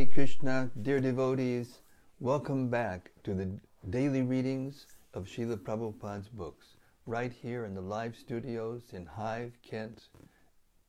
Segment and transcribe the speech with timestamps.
[0.00, 1.82] Hare Krishna, dear devotees,
[2.20, 8.16] welcome back to the daily readings of Srila Prabhupada's books, right here in the live
[8.16, 10.08] studios in Hythe, Kent,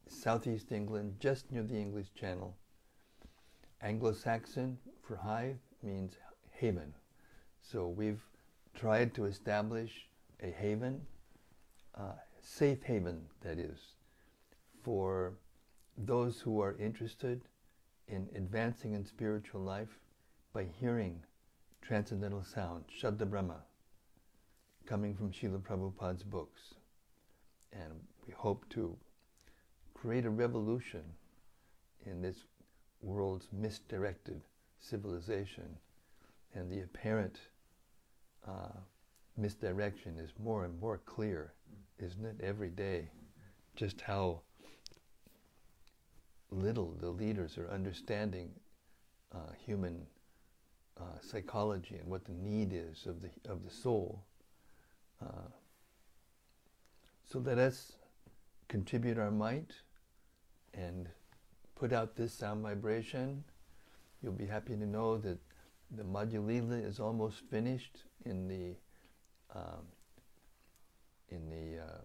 [0.08, 2.56] southeast England, just near the English Channel.
[3.82, 6.16] Anglo-Saxon for Hythe means
[6.50, 6.94] haven.
[7.62, 8.24] So we've
[8.74, 10.08] tried to establish
[10.42, 11.02] a haven,
[11.96, 13.96] uh, safe haven, that is,
[14.82, 15.34] for
[15.98, 17.42] those who are interested
[18.12, 20.00] in advancing in spiritual life
[20.54, 21.24] by hearing
[21.82, 23.64] transcendental sound, Shabda Brahma,
[24.86, 26.76] coming from Srila Prabhupada's books.
[27.72, 27.94] And
[28.28, 28.98] we hope to
[29.94, 31.04] create a revolution
[32.06, 32.44] in this
[33.02, 34.42] world's misdirected
[34.80, 35.78] civilization.
[36.54, 37.40] And the apparent
[38.46, 38.78] uh,
[39.38, 41.54] misdirection is more and more clear,
[41.98, 43.10] isn't it, every day?
[43.78, 44.42] Just how
[46.52, 48.52] little the leaders are understanding
[49.34, 50.06] uh, human
[51.00, 54.24] uh, psychology and what the need is of the of the soul.
[55.22, 55.50] Uh,
[57.26, 57.94] so let us
[58.68, 59.72] contribute our might
[60.74, 61.10] and
[61.76, 63.44] put out this sound vibration.
[64.22, 65.40] You'll be happy to know that
[65.96, 68.76] the Madhya Lila is almost finished in the
[69.54, 69.86] um,
[71.30, 72.02] in the uh,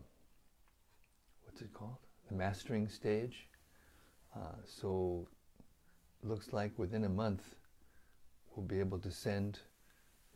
[1.45, 1.99] what's it called?
[2.29, 3.49] The mastering stage.
[4.37, 5.27] Uh, so
[6.23, 7.43] looks like within a month
[8.55, 9.61] we'll be able to send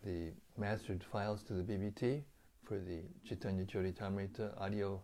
[0.04, 2.22] the mastered files to the BBT
[2.64, 5.02] for the Chaitanya Charitamrita audio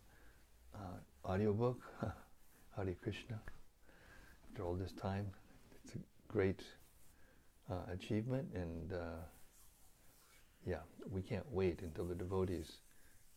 [0.74, 1.80] uh, audio book,
[2.76, 3.40] Hare Krishna.
[4.48, 5.26] After all this time,
[5.82, 6.62] it's a great
[7.70, 9.24] uh, achievement, and uh,
[10.66, 10.80] yeah,
[11.10, 12.78] we can't wait until the devotees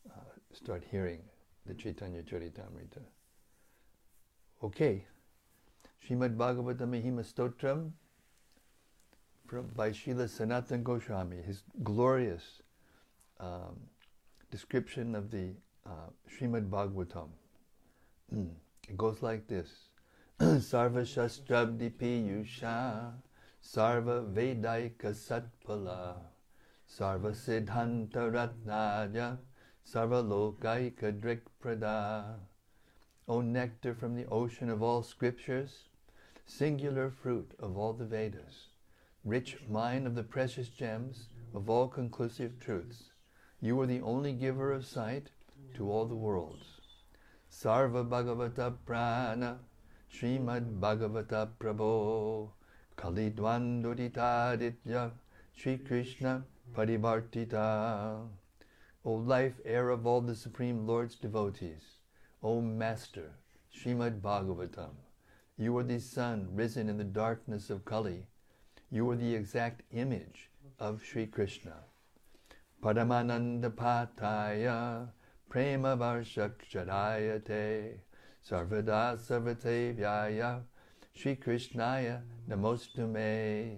[0.09, 0.21] uh,
[0.53, 1.21] start hearing
[1.65, 3.01] the Chaitanya Charitamrita.
[4.63, 5.05] Okay.
[6.07, 7.91] Srimad Bhagavata Mahima Stotram
[9.75, 12.61] by Srila Sanatan Goswami, his glorious
[13.39, 13.79] um,
[14.51, 15.53] description of the
[15.85, 17.29] uh, Srimad Bhagavatam.
[18.33, 18.49] Mm.
[18.87, 19.69] It goes like this.
[20.39, 23.13] Sarva Shastrabdi Piyusha
[23.63, 26.15] Sarva Vedaika Satpala
[26.89, 29.37] Sarva Siddhanta Ratnaja
[29.85, 32.35] Sarva Lokaika Drikprada
[33.27, 35.88] O nectar from the ocean of all scriptures,
[36.49, 38.69] singular fruit of all the Vedas,
[39.23, 43.11] rich mine of the precious gems of all conclusive truths.
[43.61, 45.29] You are the only giver of sight
[45.75, 46.65] to all the worlds.
[47.51, 49.59] Sarva Bhagavata Prana,
[50.11, 52.49] Srimad Bhagavata Prabho,
[52.97, 55.11] Kalidwanduditaditya,
[55.55, 56.43] Sri Krishna
[56.75, 58.27] Parivartita.
[59.05, 61.99] O life air of all the Supreme Lord's devotees,
[62.41, 63.35] O Master,
[63.73, 64.95] Srimad Bhagavatam,
[65.59, 68.25] you are the sun risen in the darkness of Kali.
[68.89, 70.49] You are the exact image
[70.79, 71.73] of Sri Krishna.
[72.81, 75.09] Paramananda Pataya
[75.49, 77.97] Prema Varshakshadayate
[78.49, 80.61] Sarvada Sarvate Vyaya
[81.13, 83.75] Sri Krishnaya Namostume.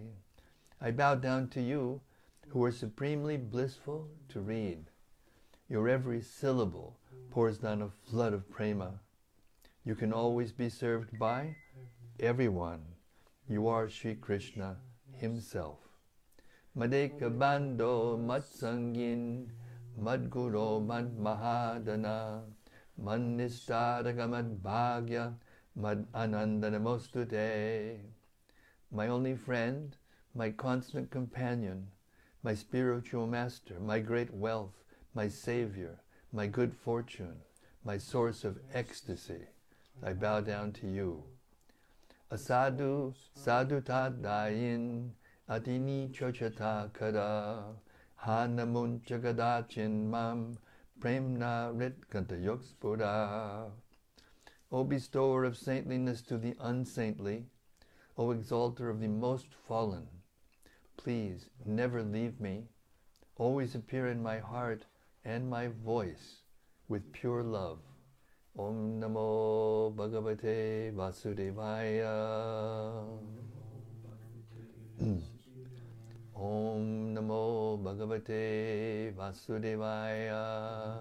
[0.79, 1.99] I bow down to you
[2.49, 4.85] who are supremely blissful to read.
[5.67, 6.99] Your every syllable
[7.31, 8.99] pours down a flood of prema.
[9.83, 11.55] You can always be served by
[12.21, 12.81] everyone.
[13.49, 14.77] You are Sri Krishna
[15.15, 15.79] himself.
[16.77, 19.47] Madeka Bando Matsangin
[19.99, 22.43] Madguru Mad Mahadana
[23.03, 25.33] Manistadaka Mad Bhagya
[25.75, 27.97] Mad Anandanamostute.
[28.91, 29.97] My only friend,
[30.35, 31.87] my constant companion,
[32.43, 34.83] my spiritual master, my great wealth,
[35.15, 35.99] my savior,
[36.31, 37.37] my good fortune,
[37.83, 39.47] my source of ecstasy,
[40.03, 41.23] I bow down to you.
[42.31, 45.11] Asadu sadhu tadayin
[45.49, 47.75] adini chochata kada
[48.23, 50.57] hanamun jagadachin mam
[51.01, 53.69] premna ritkanta yokspura.
[54.71, 57.47] O bestower of saintliness to the unsaintly,
[58.17, 60.07] O exalter of the most fallen,
[60.95, 62.69] please never leave me.
[63.35, 64.85] Always appear in my heart
[65.25, 66.43] and my voice
[66.87, 67.79] with pure love.
[68.57, 72.11] Om Namo Bhagavate Vasudevaya.
[76.35, 80.99] Om Namo Bhagavate Vasudevaya.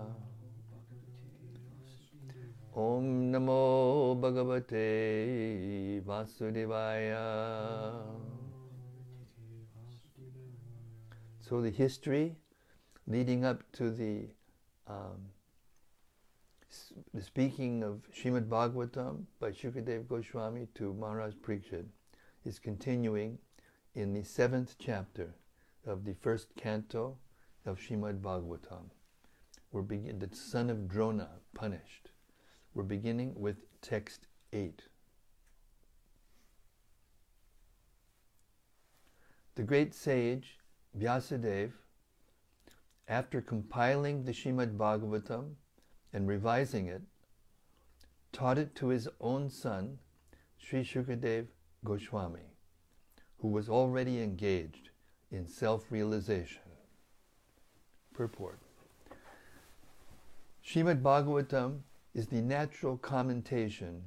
[2.77, 8.01] Om Namo Bhagavate Vasudevaya.
[11.41, 12.37] So the history
[13.09, 14.29] leading up to the,
[14.87, 15.30] um,
[17.13, 21.87] the speaking of Srimad Bhagavatam by Shukadev Goswami to Maharaj Pariksit
[22.45, 23.37] is continuing
[23.97, 25.35] in the seventh chapter
[25.85, 27.17] of the first canto
[27.67, 28.91] of Shrimad Bhagavatam.
[29.73, 32.11] We're begin the son of Drona punished.
[32.75, 34.83] We're beginning with text 8.
[39.57, 40.61] The great sage
[40.97, 41.73] Vyasadeva,
[43.09, 45.55] after compiling the Shrimad Bhagavatam
[46.13, 47.03] and revising it,
[48.33, 49.99] taught it to his own son,
[50.59, 51.47] Sri Shukadev
[51.85, 52.55] Goswami,
[53.39, 54.91] who was already engaged
[55.31, 56.63] in self realization.
[58.13, 58.59] Purport
[60.65, 61.81] Shrimad Bhagavatam
[62.15, 64.03] is the natural commentation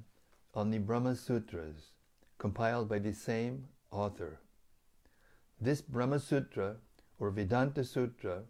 [0.54, 1.92] on the Brahma Sutras
[2.38, 4.40] compiled by the same author.
[5.60, 6.76] This Brahma Sutra
[7.20, 8.44] or Vedanta Sutra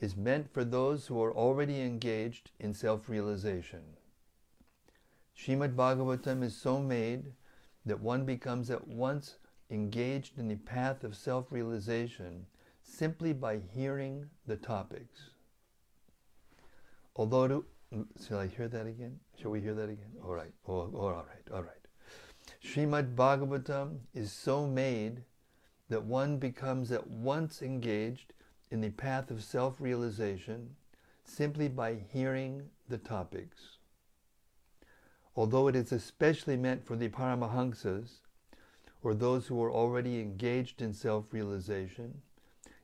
[0.00, 3.82] is meant for those who are already engaged in self realization.
[5.36, 7.32] Shrimad Bhagavatam is so made
[7.84, 9.36] that one becomes at once
[9.70, 12.46] engaged in the path of self realization
[12.82, 15.30] simply by hearing the topics.
[17.16, 17.64] Although,
[18.26, 19.18] shall I hear that again?
[19.40, 20.12] Shall we hear that again?
[20.22, 21.70] All right, all right, all right.
[22.62, 25.22] Shrimad Bhagavatam is so made
[25.88, 28.33] that one becomes at once engaged
[28.74, 30.74] in the path of self realization
[31.24, 33.78] simply by hearing the topics.
[35.36, 38.18] Although it is especially meant for the Paramahamsas,
[39.00, 42.20] or those who are already engaged in self realization,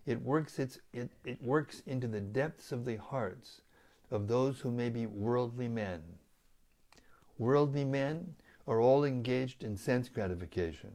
[0.06, 3.62] it works, it, it works into the depths of the hearts
[4.12, 6.02] of those who may be worldly men.
[7.36, 8.36] Worldly men
[8.68, 10.92] are all engaged in sense gratification.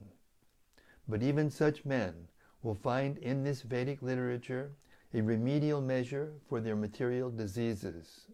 [1.06, 2.30] But even such men
[2.66, 4.72] will find in this Vedic literature
[5.14, 8.26] a remedial measure for their material diseases.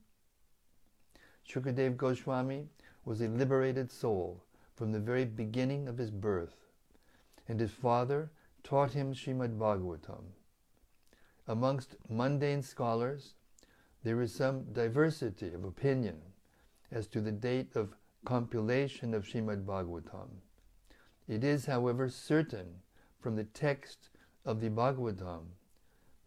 [1.46, 2.70] Shukadev Goswami
[3.04, 4.42] was a liberated soul
[4.74, 6.56] from the very beginning of his birth,
[7.50, 8.32] and his father
[8.64, 10.24] taught him Srimad Bhagavatam.
[11.46, 13.34] Amongst mundane scholars,
[14.02, 16.22] there is some diversity of opinion
[16.90, 20.30] as to the date of compilation of Srimad Bhagavatam.
[21.28, 22.76] It is, however, certain
[23.20, 24.08] from the text
[24.46, 25.44] of the Bhagavatam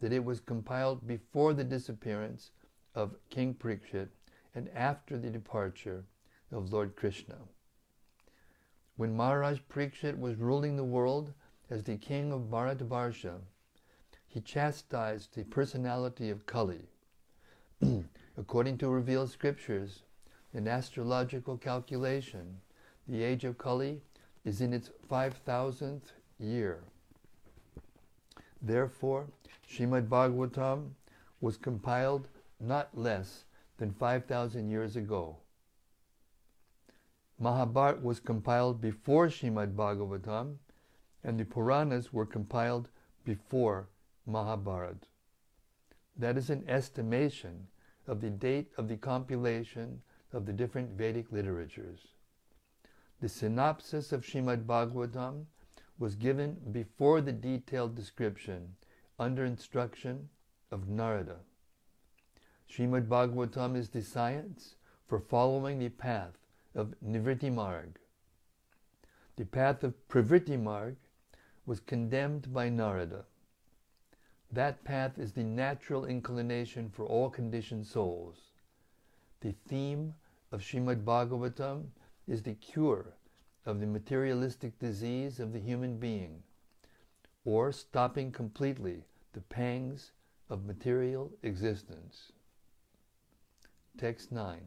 [0.00, 2.50] that it was compiled before the disappearance
[2.94, 4.08] of King Parikshit
[4.54, 6.04] and after the departure
[6.52, 7.38] of Lord Krishna.
[8.96, 11.32] When Maharaj Parikshit was ruling the world
[11.70, 13.40] as the king of Bharatvarsha,
[14.26, 16.88] he chastised the personality of Kali.
[18.36, 20.02] According to revealed scriptures,
[20.52, 22.60] in astrological calculation,
[23.08, 24.00] the age of Kali
[24.44, 26.84] is in its 5000th year.
[28.66, 29.26] Therefore,
[29.68, 30.92] Shrimad Bhagavatam
[31.38, 32.28] was compiled
[32.58, 33.44] not less
[33.76, 35.36] than 5,000 years ago.
[37.38, 40.56] Mahabharata was compiled before Shrimad Bhagavatam,
[41.22, 42.88] and the Puranas were compiled
[43.22, 43.88] before
[44.26, 45.06] Mahabharata.
[46.16, 47.66] That is an estimation
[48.06, 50.00] of the date of the compilation
[50.32, 52.00] of the different Vedic literatures.
[53.20, 55.44] The synopsis of Shrimad Bhagavatam
[55.98, 58.74] was given before the detailed description
[59.18, 60.28] under instruction
[60.70, 61.36] of Narada.
[62.68, 64.74] Shrimad Bhagavatam is the science
[65.06, 66.38] for following the path
[66.74, 67.98] of Nivritti Marg.
[69.36, 70.96] The path of Pravritti Marg
[71.66, 73.24] was condemned by Narada.
[74.50, 78.52] That path is the natural inclination for all conditioned souls.
[79.40, 80.14] The theme
[80.52, 81.86] of Shrimad Bhagavatam
[82.26, 83.14] is the cure
[83.66, 86.42] of the materialistic disease of the human being,
[87.44, 90.12] or stopping completely the pangs
[90.50, 92.32] of material existence.
[93.98, 94.60] Text 9.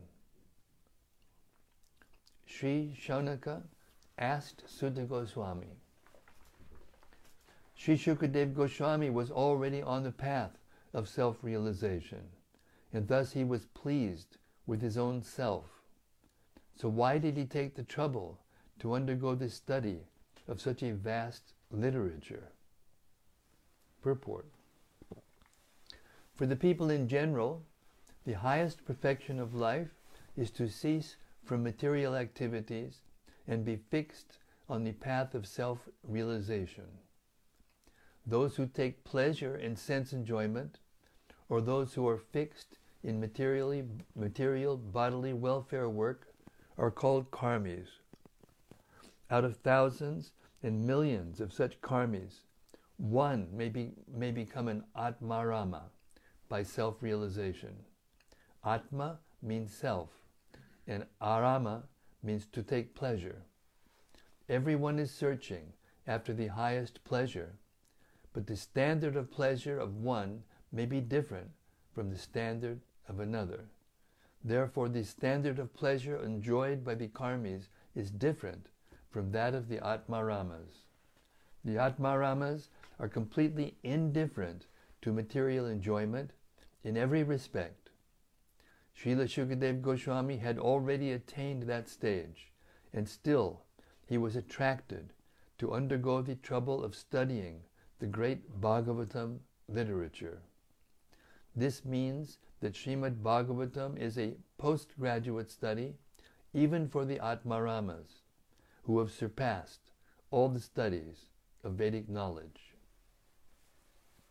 [2.45, 3.61] Sri Shaunaka
[4.17, 5.77] asked Suta Goswami.
[7.75, 10.57] Sri Shukadev Goswami was already on the path
[10.93, 12.23] of self realization,
[12.91, 15.65] and thus he was pleased with his own self.
[16.75, 18.39] So, why did he take the trouble
[18.79, 19.99] to undergo the study
[20.47, 22.51] of such a vast literature?
[24.01, 24.47] Purport
[26.35, 27.63] For the people in general,
[28.25, 29.89] the highest perfection of life
[30.35, 32.99] is to cease from material activities
[33.47, 34.37] and be fixed
[34.69, 36.85] on the path of self realization.
[38.25, 40.79] Those who take pleasure in sense enjoyment,
[41.47, 46.27] or those who are fixed in materially, material bodily welfare work,
[46.77, 47.87] are called karmis.
[49.29, 50.31] Out of thousands
[50.63, 52.43] and millions of such karmis,
[52.95, 55.83] one may, be, may become an Atmarama
[56.47, 57.75] by self realization.
[58.63, 60.09] Atma means self,
[60.87, 61.83] and Arama
[62.23, 63.43] means to take pleasure.
[64.47, 65.73] Everyone is searching
[66.07, 67.53] after the highest pleasure,
[68.31, 71.51] but the standard of pleasure of one may be different
[71.93, 72.79] from the standard
[73.09, 73.65] of another.
[74.41, 78.69] Therefore, the standard of pleasure enjoyed by the karmis is different
[79.09, 80.83] from that of the Atmaramas.
[81.63, 84.67] The Atmaramas are completely indifferent
[85.01, 86.31] to material enjoyment
[86.83, 87.89] in every respect.
[88.97, 92.51] Srila Shukadev Goswami had already attained that stage,
[92.93, 93.61] and still
[94.05, 95.13] he was attracted
[95.59, 97.61] to undergo the trouble of studying
[97.99, 100.41] the great Bhagavatam literature.
[101.55, 105.95] This means that Srimad Bhagavatam is a postgraduate study
[106.53, 108.21] even for the Atmaramas,
[108.87, 109.91] who have surpassed
[110.31, 111.25] all the studies
[111.61, 112.73] of Vedic knowledge.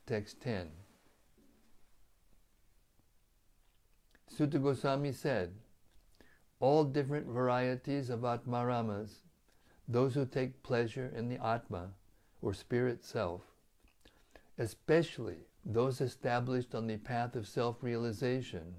[0.07, 0.71] Text 10.
[4.29, 5.53] Suta Goswami said,
[6.59, 9.11] All different varieties of Atmaramas,
[9.87, 11.91] those who take pleasure in the Atma,
[12.41, 13.43] or spirit self,
[14.57, 18.77] especially those established on the path of self realization,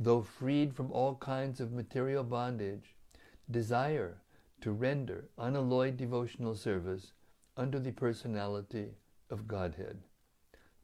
[0.00, 2.96] though freed from all kinds of material bondage,
[3.48, 4.16] desire
[4.60, 7.12] to render unalloyed devotional service
[7.56, 8.88] under the personality
[9.30, 9.98] of Godhead.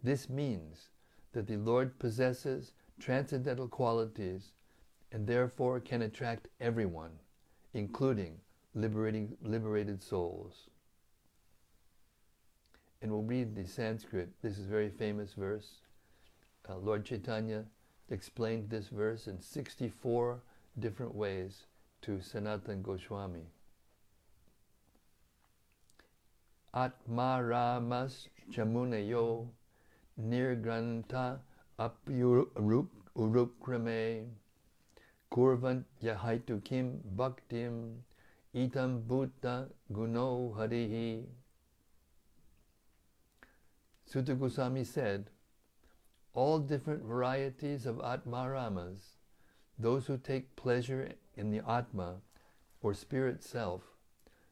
[0.03, 0.91] This means
[1.33, 4.53] that the Lord possesses transcendental qualities
[5.13, 7.13] and therefore can attract everyone,
[7.75, 8.41] including
[8.75, 10.69] liberating, liberated souls
[13.07, 14.31] and we'll read the Sanskrit.
[14.43, 15.83] This is a very famous verse.
[16.69, 17.65] Uh, Lord Chaitanya
[18.11, 20.41] explained this verse in 64
[20.79, 21.67] different ways
[22.03, 23.47] to Sanatan Goswami.
[26.77, 29.49] Atmaramas chamunayo
[30.21, 31.39] nirgranta
[31.79, 34.27] apyurup urukrame
[35.33, 38.03] kurvant yahaitu kim bhaktim
[38.55, 41.25] itam buddha guno harihi.
[44.05, 45.31] Suta Goswami said,
[46.35, 49.17] all different varieties of Atmaramas,
[49.79, 52.17] those who take pleasure in the Atma
[52.83, 53.83] or spirit self,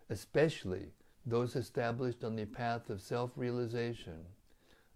[0.09, 0.93] especially
[1.27, 4.27] those established on the path of self realization,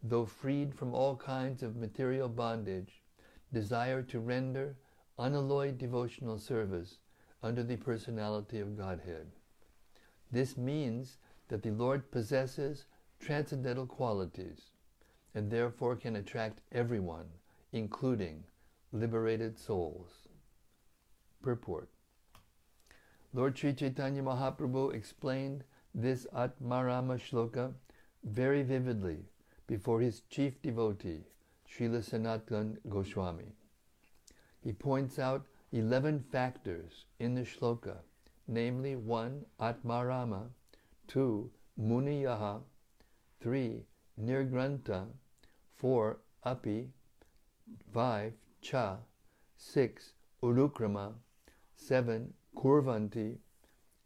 [0.02, 3.02] though freed from all kinds of material bondage,
[3.52, 4.76] desire to render
[5.18, 6.98] unalloyed devotional service
[7.42, 9.26] under the personality of Godhead.
[10.30, 11.16] This means
[11.48, 12.84] that the Lord possesses
[13.18, 14.70] transcendental qualities
[15.34, 17.26] and therefore can attract everyone,
[17.72, 18.44] including
[18.92, 20.28] liberated souls.
[21.42, 21.88] Purport
[23.34, 25.64] Lord Sri Chaitanya Mahaprabhu explained
[25.94, 27.72] this Atmarama shloka
[28.24, 29.24] very vividly
[29.66, 31.24] before his chief devotee,
[31.70, 33.52] Srila Sanatan Goswami.
[34.62, 37.96] He points out 11 factors in the shloka,
[38.46, 39.44] namely 1.
[39.60, 40.48] Atmarama,
[41.08, 41.50] 2.
[41.80, 42.60] Muniyaha,
[43.40, 43.82] 3.
[44.20, 45.06] Nirgranta
[45.76, 46.18] 4.
[46.44, 46.88] Api
[47.92, 48.32] 5.
[48.60, 48.96] Cha
[49.56, 50.12] 6.
[50.42, 51.12] Urukrama
[51.76, 52.32] 7.
[52.56, 53.36] Kurvanti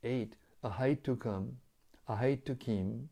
[0.02, 0.36] 8.
[0.64, 1.52] Ahaitukam
[2.12, 3.08] Ahaitukim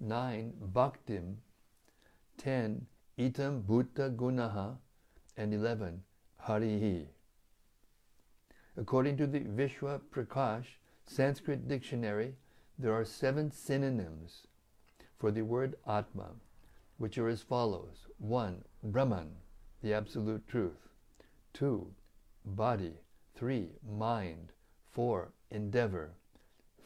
[0.00, 0.52] 9.
[0.72, 1.34] Bhaktim
[2.38, 2.86] 10.
[3.18, 4.78] Itam Bhutta Gunaha
[5.36, 6.02] and 11.
[6.46, 7.08] Harihi.
[8.78, 12.34] According to the Vishwa Prakash Sanskrit dictionary,
[12.78, 14.46] there are seven synonyms
[15.18, 16.30] for the word Atma,
[16.96, 18.64] which are as follows 1.
[18.82, 19.32] Brahman,
[19.82, 20.88] the absolute truth.
[21.52, 21.86] 2.
[22.46, 22.94] Body.
[23.34, 23.72] 3.
[23.86, 24.52] Mind.
[24.92, 25.32] 4.
[25.50, 26.14] Endeavor.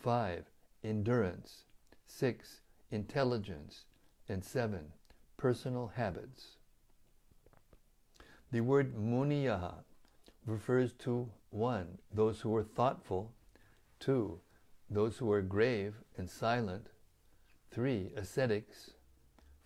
[0.02, 0.44] 5.
[0.86, 1.64] Endurance.
[2.06, 2.60] 6.
[2.92, 3.84] Intelligence.
[4.28, 4.92] And 7.
[5.36, 6.58] Personal habits.
[8.52, 9.74] The word muniyaha
[10.46, 11.98] refers to 1.
[12.14, 13.32] Those who are thoughtful.
[13.98, 14.38] 2.
[14.88, 16.86] Those who are grave and silent.
[17.72, 18.12] 3.
[18.16, 18.92] Ascetics.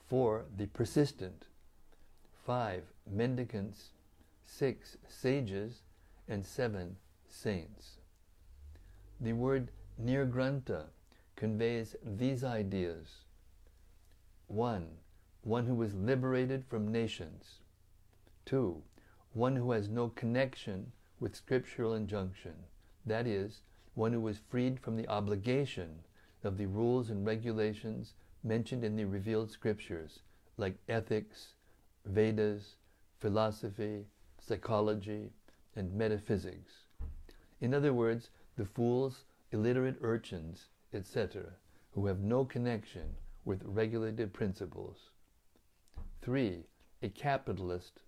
[0.08, 0.46] 4.
[0.56, 1.44] The persistent.
[2.46, 2.82] 5.
[3.10, 3.90] Mendicants.
[4.46, 4.96] 6.
[5.06, 5.82] Sages.
[6.26, 6.96] And 7.
[7.28, 7.98] Saints.
[9.20, 9.70] The word
[10.02, 10.86] nirgranta
[11.40, 13.24] conveys these ideas.
[14.48, 14.86] 1.
[15.42, 17.60] One who is liberated from nescience.
[18.44, 18.82] 2.
[19.32, 22.52] One who has no connection with scriptural injunction.
[23.06, 23.62] That is,
[23.94, 26.00] one who is freed from the obligation
[26.44, 28.12] of the rules and regulations
[28.44, 30.20] mentioned in the revealed scriptures,
[30.58, 31.54] like ethics,
[32.04, 32.76] Vedas,
[33.18, 34.04] philosophy,
[34.38, 35.30] psychology,
[35.74, 36.84] and metaphysics.
[37.62, 38.28] In other words,
[38.58, 41.44] the fools, illiterate urchins, etc.,
[41.92, 45.10] who have no connection with regulated principles.
[46.22, 46.66] Three,
[47.02, 48.02] a capitalist,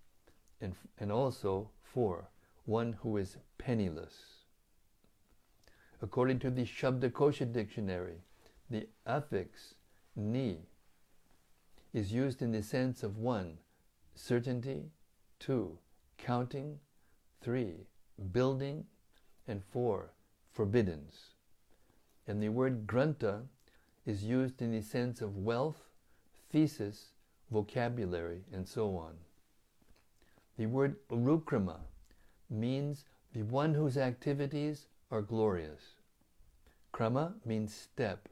[0.61, 2.29] and, and also, four,
[2.65, 4.15] one who is penniless.
[6.01, 8.23] According to the Shabdakosha dictionary,
[8.71, 9.75] the affix
[10.17, 10.59] ni
[11.93, 13.59] is used in the sense of one,
[14.15, 14.91] certainty,
[15.39, 15.79] two,
[16.19, 16.79] counting,
[17.41, 17.87] three,
[18.33, 18.85] building,
[19.47, 20.13] and four,
[20.51, 21.32] forbiddance.
[22.27, 23.43] And the word granta
[24.07, 25.89] is used in the sense of wealth,
[26.51, 27.13] thesis,
[27.51, 29.15] vocabulary, and so on.
[30.57, 31.81] The word urukrama
[32.51, 35.97] means the one whose activities are glorious.
[36.93, 38.29] Krama means step.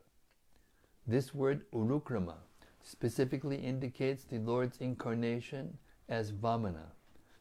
[1.07, 2.37] This word urukrama
[2.83, 5.79] specifically indicates the Lord's incarnation
[6.09, 6.93] as Vamana,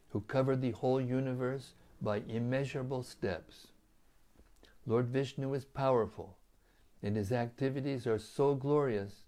[0.09, 3.67] who covered the whole universe by immeasurable steps.
[4.85, 6.37] Lord Vishnu is powerful,
[7.01, 9.23] and his activities are so glorious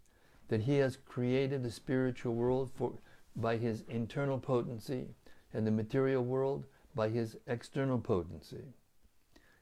[0.50, 2.94] that he has created the spiritual world for,
[3.36, 5.08] by his internal potency
[5.54, 8.74] and the material world by his external potency.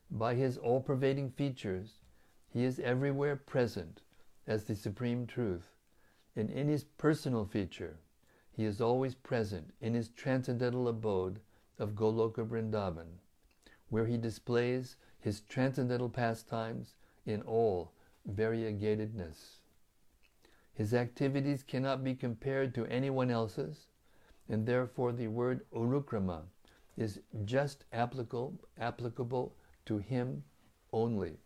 [0.09, 1.99] By his all pervading features,
[2.51, 4.01] he is everywhere present
[4.47, 5.75] as the Supreme Truth,
[6.35, 7.97] and in his personal feature,
[8.51, 11.39] he is always present in his transcendental abode
[11.77, 13.19] of Goloka Vrindavan,
[13.89, 17.91] where he displays his transcendental pastimes in all
[18.36, 19.59] variegatedness.
[20.74, 23.88] His activities cannot be compared to anyone else's,
[24.48, 26.43] and therefore the word urukrama
[26.98, 29.53] is just applicable, applicable
[29.86, 30.43] to him
[30.93, 31.38] only.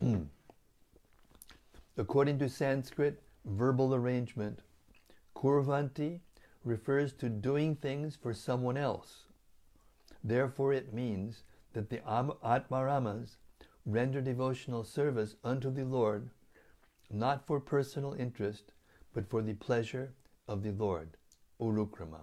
[0.00, 0.22] Hmm.
[1.96, 4.60] According to Sanskrit verbal arrangement,
[5.36, 6.20] kurvanti
[6.64, 9.24] refers to doing things for someone else.
[10.24, 13.36] Therefore, it means that the Atmaramas
[13.84, 16.30] render devotional service unto the Lord
[17.10, 18.72] not for personal interest,
[19.12, 20.14] but for the pleasure
[20.48, 21.16] of the Lord.
[21.60, 22.20] Urukrama.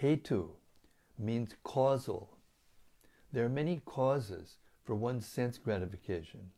[0.00, 0.50] Hetu
[1.18, 2.38] means causal.
[3.32, 6.50] There are many causes for one's sense gratification,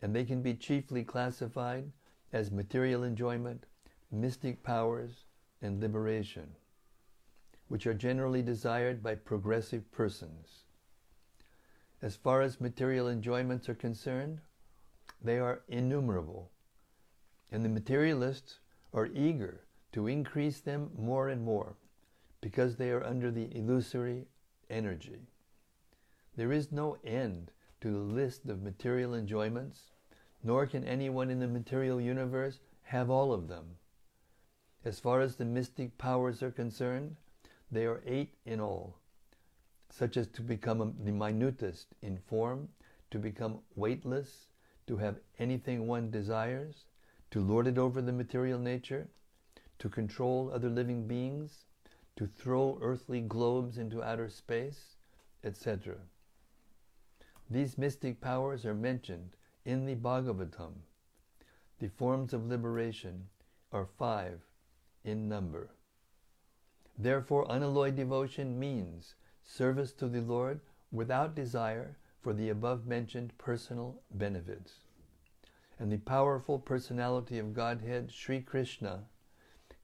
[0.00, 1.92] and they can be chiefly classified
[2.32, 3.66] as material enjoyment,
[4.10, 5.24] mystic powers,
[5.62, 6.56] and liberation,
[7.70, 10.64] which are generally desired by progressive persons.
[12.02, 14.40] As far as material enjoyments are concerned,
[15.22, 16.50] they are innumerable,
[17.52, 18.58] and the materialists
[18.92, 19.60] are eager
[19.92, 21.76] to increase them more and more
[22.40, 24.26] because they are under the illusory
[24.68, 25.28] energy.
[26.34, 27.52] There is no end
[27.82, 29.92] to the list of material enjoyments,
[30.42, 33.76] nor can anyone in the material universe have all of them.
[34.84, 37.14] As far as the mystic powers are concerned,
[37.70, 38.96] they are eight in all,
[39.88, 42.68] such as to become the minutest in form,
[43.10, 44.48] to become weightless,
[44.86, 46.86] to have anything one desires,
[47.30, 49.08] to lord it over the material nature,
[49.78, 51.64] to control other living beings,
[52.16, 54.96] to throw earthly globes into outer space,
[55.44, 55.96] etc.
[57.48, 60.74] These mystic powers are mentioned in the Bhagavatam.
[61.78, 63.28] The forms of liberation
[63.72, 64.40] are five
[65.04, 65.70] in number.
[67.02, 70.60] Therefore, unalloyed devotion means service to the Lord
[70.92, 74.80] without desire for the above mentioned personal benefits.
[75.78, 79.04] And the powerful personality of Godhead, Sri Krishna,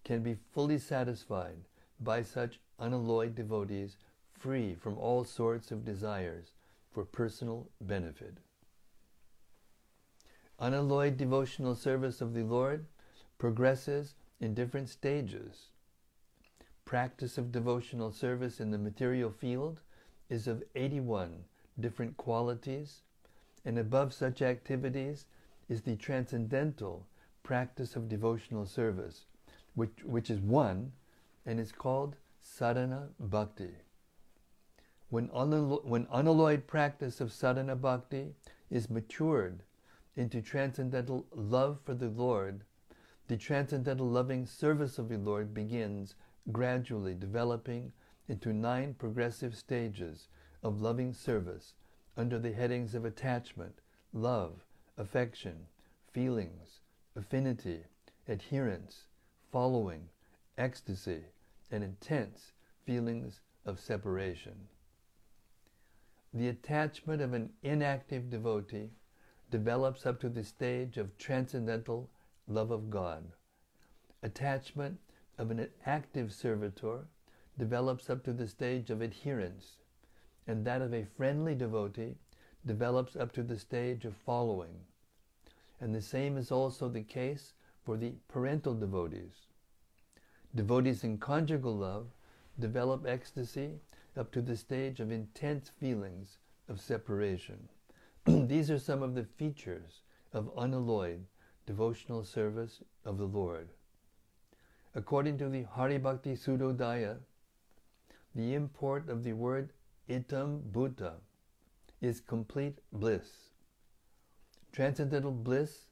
[0.04, 1.56] can be fully satisfied
[1.98, 3.96] by such unalloyed devotees
[4.30, 6.52] free from all sorts of desires
[6.92, 8.34] for personal benefit.
[10.58, 12.84] Unalloyed devotional service of the Lord
[13.38, 15.70] progresses in different stages.
[16.86, 19.80] Practice of devotional service in the material field
[20.30, 21.42] is of 81
[21.80, 23.02] different qualities,
[23.64, 25.26] and above such activities
[25.68, 27.04] is the transcendental
[27.42, 29.26] practice of devotional service,
[29.74, 30.92] which, which is one
[31.44, 33.74] and is called sadhana bhakti.
[35.08, 38.32] When, unallo- when unalloyed practice of sadhana bhakti
[38.70, 39.64] is matured
[40.14, 42.62] into transcendental love for the Lord,
[43.26, 46.14] the transcendental loving service of the Lord begins
[46.52, 47.92] gradually developing
[48.28, 50.28] into nine progressive stages
[50.62, 51.74] of loving service
[52.16, 53.80] under the headings of attachment,
[54.12, 54.64] love,
[54.96, 55.66] affection,
[56.12, 56.80] feelings,
[57.14, 57.84] affinity,
[58.28, 59.06] adherence,
[59.52, 60.08] following,
[60.58, 61.24] ecstasy,
[61.70, 62.52] and intense
[62.84, 64.68] feelings of separation.
[66.32, 68.90] The attachment of an inactive devotee
[69.50, 72.10] develops up to the stage of transcendental
[72.48, 73.32] love of God.
[74.22, 74.98] Attachment
[75.38, 77.06] of an active servitor
[77.58, 79.76] develops up to the stage of adherence,
[80.46, 82.16] and that of a friendly devotee
[82.64, 84.74] develops up to the stage of following.
[85.80, 89.46] And the same is also the case for the parental devotees.
[90.54, 92.06] Devotees in conjugal love
[92.58, 93.80] develop ecstasy
[94.16, 97.68] up to the stage of intense feelings of separation.
[98.26, 100.00] These are some of the features
[100.32, 101.26] of unalloyed
[101.66, 103.68] devotional service of the Lord.
[104.96, 107.18] According to the Haribhakti Sudhodaya,
[108.34, 109.74] the import of the word
[110.08, 111.12] itam bhuta
[112.00, 113.50] is complete bliss.
[114.72, 115.88] Transcendental bliss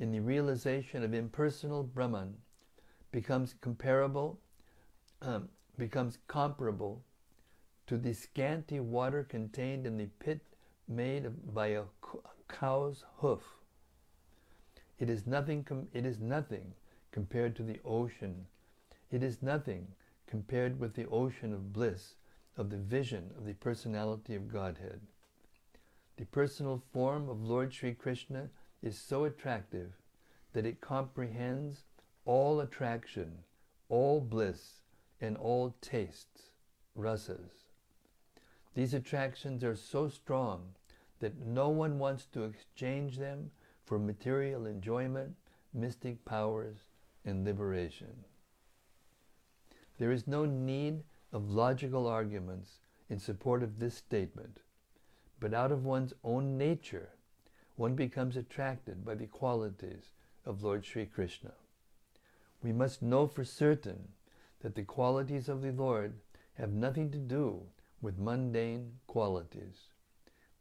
[0.00, 2.34] in the realization of impersonal Brahman
[3.12, 4.40] becomes comparable,
[5.22, 7.04] um, becomes comparable
[7.86, 10.40] to the scanty water contained in the pit
[10.88, 11.82] made by a
[12.48, 13.42] cow's hoof.
[14.98, 15.64] It is nothing.
[15.92, 16.74] It is nothing
[17.12, 18.46] compared to the ocean.
[19.10, 19.88] It is nothing
[20.26, 22.14] compared with the ocean of bliss
[22.58, 25.00] of the vision of the personality of Godhead.
[26.16, 28.50] The personal form of Lord Sri Krishna
[28.82, 29.92] is so attractive
[30.52, 31.84] that it comprehends
[32.24, 33.38] all attraction,
[33.88, 34.80] all bliss,
[35.20, 36.50] and all tastes,
[36.96, 37.68] rasas.
[38.74, 40.74] These attractions are so strong
[41.20, 43.50] that no one wants to exchange them
[43.84, 45.36] for material enjoyment,
[45.72, 46.87] mystic powers,
[47.28, 48.24] and liberation.
[49.98, 52.78] There is no need of logical arguments
[53.10, 54.60] in support of this statement,
[55.40, 57.10] but out of one's own nature,
[57.76, 60.10] one becomes attracted by the qualities
[60.44, 61.52] of Lord Sri Krishna.
[62.62, 64.08] We must know for certain
[64.60, 66.14] that the qualities of the Lord
[66.54, 67.62] have nothing to do
[68.00, 69.90] with mundane qualities.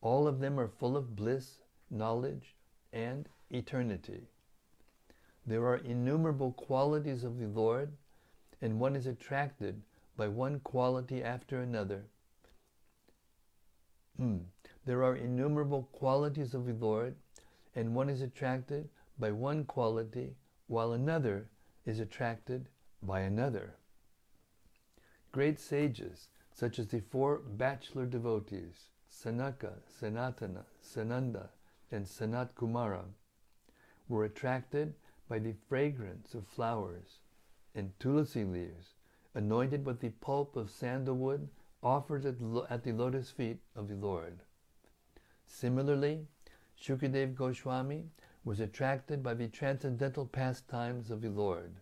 [0.01, 2.55] All of them are full of bliss, knowledge,
[2.93, 4.27] and eternity.
[5.47, 7.93] There are innumerable qualities of the Lord,
[8.61, 9.81] and one is attracted
[10.17, 12.03] by one quality after another.
[14.17, 14.39] Hmm.
[14.85, 17.15] There are innumerable qualities of the Lord,
[17.75, 20.35] and one is attracted by one quality
[20.67, 21.49] while another
[21.85, 22.67] is attracted
[23.01, 23.75] by another.
[25.31, 31.49] Great sages, such as the four bachelor devotees, Sanaka, Sanatana, Sananda,
[31.91, 33.05] and Sanat Kumara,
[34.09, 34.93] were attracted
[35.27, 37.19] by the fragrance of flowers
[37.75, 38.95] and tulsi leaves
[39.33, 41.47] anointed with the pulp of sandalwood
[41.83, 44.39] offered at the lotus feet of the Lord.
[45.45, 46.27] Similarly,
[46.79, 48.05] Shukadev Goswami
[48.43, 51.75] was attracted by the transcendental pastimes of the Lord.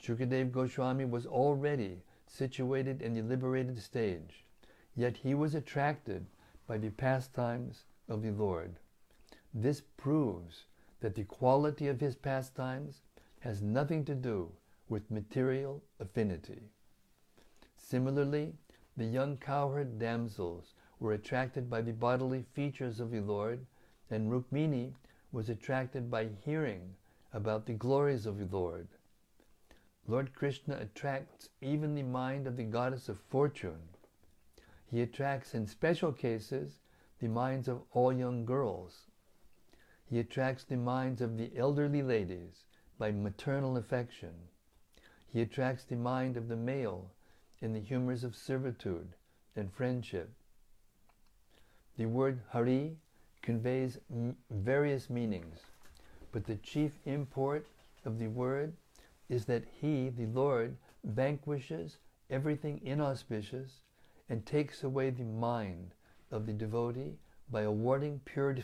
[0.00, 4.44] Shukadev Goswami was already situated in the liberated stage,
[4.94, 6.26] yet he was attracted
[6.66, 8.78] by the pastimes of the Lord.
[9.54, 10.66] This proves
[11.00, 13.02] that the quality of his pastimes
[13.40, 14.50] has nothing to do
[14.88, 16.62] with material affinity.
[17.76, 18.54] Similarly,
[18.96, 23.66] the young cowherd damsels were attracted by the bodily features of the Lord,
[24.10, 24.94] and Rukmini
[25.32, 26.94] was attracted by hearing
[27.32, 28.88] about the glories of the Lord.
[30.08, 33.88] Lord Krishna attracts even the mind of the goddess of fortune.
[34.86, 36.78] He attracts in special cases
[37.18, 39.08] the minds of all young girls.
[40.08, 42.64] He attracts the minds of the elderly ladies
[42.96, 44.34] by maternal affection.
[45.26, 47.10] He attracts the mind of the male
[47.60, 49.16] in the humors of servitude
[49.56, 50.30] and friendship.
[51.96, 52.98] The word Hari
[53.42, 55.60] conveys m- various meanings,
[56.30, 57.66] but the chief import
[58.04, 58.74] of the word
[59.28, 61.98] is that He, the Lord, vanquishes
[62.30, 63.80] everything inauspicious
[64.28, 65.94] and takes away the mind
[66.30, 67.18] of the devotee
[67.50, 68.56] by awarding pure,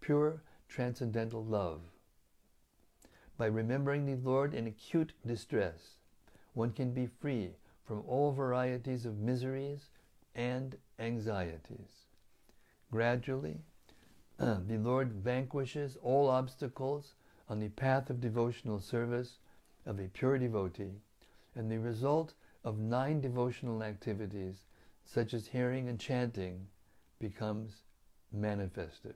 [0.00, 0.42] pure
[0.74, 1.82] transcendental love.
[3.38, 5.98] By remembering the Lord in acute distress,
[6.52, 7.52] one can be free
[7.84, 9.90] from all varieties of miseries
[10.34, 12.06] and anxieties.
[12.90, 13.60] Gradually,
[14.38, 17.14] the Lord vanquishes all obstacles
[17.48, 19.38] on the path of devotional service
[19.86, 20.98] of a pure devotee,
[21.54, 22.34] and the result
[22.64, 24.64] of nine devotional activities,
[25.04, 26.66] such as hearing and chanting,
[27.20, 27.82] becomes
[28.32, 29.14] manifested.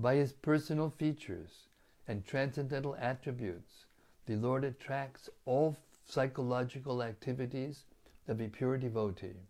[0.00, 1.66] By his personal features
[2.06, 3.86] and transcendental attributes,
[4.26, 7.84] the Lord attracts all psychological activities
[8.28, 9.48] of a pure devotee.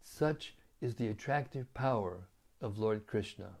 [0.00, 2.28] Such is the attractive power
[2.62, 3.56] of Lord Krishna.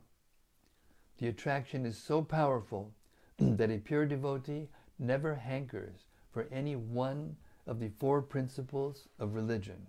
[1.18, 2.94] The attraction is so powerful
[3.38, 9.86] that a pure devotee never hankers for any one of the four principles of religion.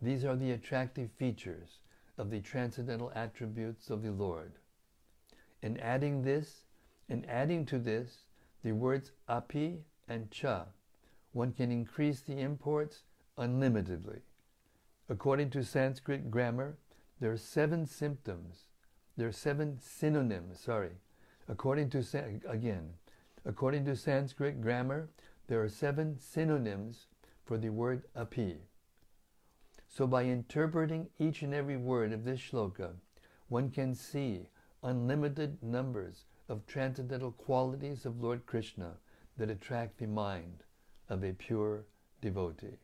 [0.00, 1.80] These are the attractive features
[2.16, 4.52] of the transcendental attributes of the Lord.
[5.62, 6.64] In adding this,
[7.08, 8.24] in adding to this,
[8.62, 10.66] the words api and cha,
[11.32, 13.04] one can increase the imports
[13.38, 14.20] unlimitedly.
[15.08, 16.78] According to Sanskrit grammar,
[17.20, 18.64] there are seven symptoms.
[19.16, 20.92] There are seven synonyms, sorry.
[21.48, 22.04] According to,
[22.48, 22.90] again,
[23.44, 25.10] according to Sanskrit grammar,
[25.48, 27.06] there are seven synonyms
[27.44, 28.58] for the word api.
[29.88, 32.94] So by interpreting each and every word of this shloka,
[33.48, 34.48] one can see
[34.82, 38.94] unlimited numbers of transcendental qualities of Lord Krishna
[39.36, 40.64] that attract the mind
[41.08, 41.84] of a pure
[42.20, 42.78] devotee.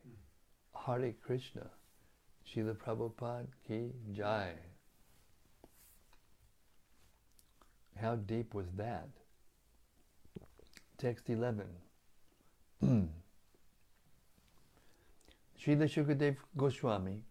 [0.85, 1.69] Hare Krishna.
[2.47, 4.53] Srila Prabhupada ki jai.
[7.99, 9.09] How deep was that?
[10.97, 11.65] Text 11.
[15.61, 17.23] Srila Shukadev Goswami,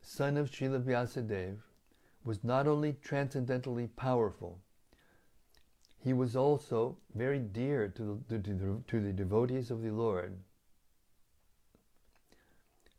[0.00, 1.58] son of Srila Vyasadeva,
[2.24, 4.58] was not only transcendently powerful,
[5.98, 10.38] he was also very dear to the, to, to the devotees of the Lord.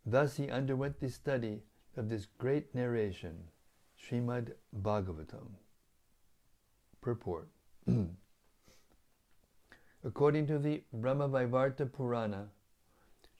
[0.05, 1.61] Thus he underwent the study
[1.97, 3.35] of this great narration,
[3.99, 5.49] Srimad Bhagavatam.
[7.01, 7.47] Purport.
[10.03, 12.49] According to the Brahmavaivarta Purana,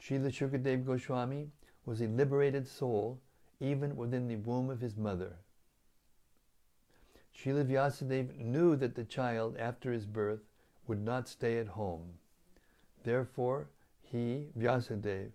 [0.02, 1.50] Srila Shukadev Goswami
[1.86, 3.20] was a liberated soul
[3.60, 5.38] even within the womb of his mother.
[7.38, 10.40] Srila Vyasadeva knew that the child after his birth
[10.88, 12.18] would not stay at home.
[13.04, 13.68] Therefore,
[14.02, 15.32] he, Vyasadeva,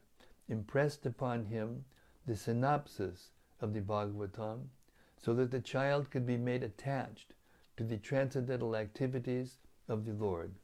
[0.48, 1.84] impressed upon him
[2.26, 4.70] the synopsis of the Bhagavatam
[5.18, 7.34] so that the child could be made attached
[7.76, 9.58] to the transcendental activities
[9.88, 10.54] of the Lord.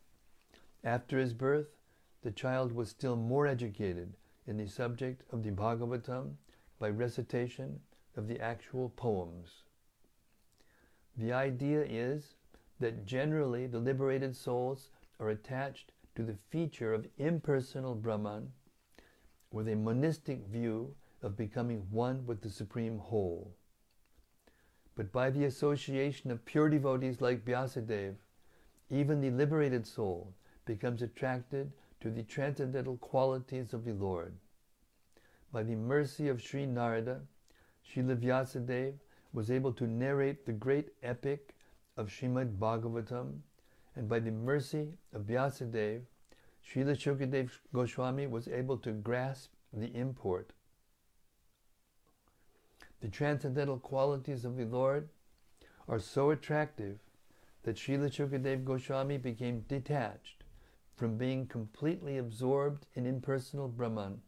[0.83, 1.77] After his birth,
[2.22, 6.38] the child was still more educated in the subject of the Bhagavatam
[6.79, 7.81] by recitation
[8.16, 9.62] of the actual poems.
[11.17, 12.35] The idea is
[12.79, 18.53] that generally the liberated souls are attached to the feature of impersonal Brahman
[19.51, 23.55] with a monistic view of becoming one with the Supreme Whole.
[24.95, 28.17] But by the association of pure devotees like Vyasadeva,
[28.91, 34.35] even the liberated soul becomes attracted to the transcendental qualities of the Lord.
[35.53, 37.23] By the mercy of Sri Narada,
[37.85, 38.95] Srila Vyasadeva
[39.37, 41.55] was able to narrate the great epic
[41.99, 43.40] of Srimad Bhagavatam,
[43.94, 46.01] and by the mercy of Vyasadeva,
[46.66, 50.55] Srila Shukadev Goswami was able to grasp the import.
[53.03, 55.11] The transcendental qualities of the Lord
[55.87, 56.99] are so attractive
[57.64, 60.44] that Srila Shukadev Goswami became detached
[60.96, 64.22] from being completely absorbed in impersonal Brahman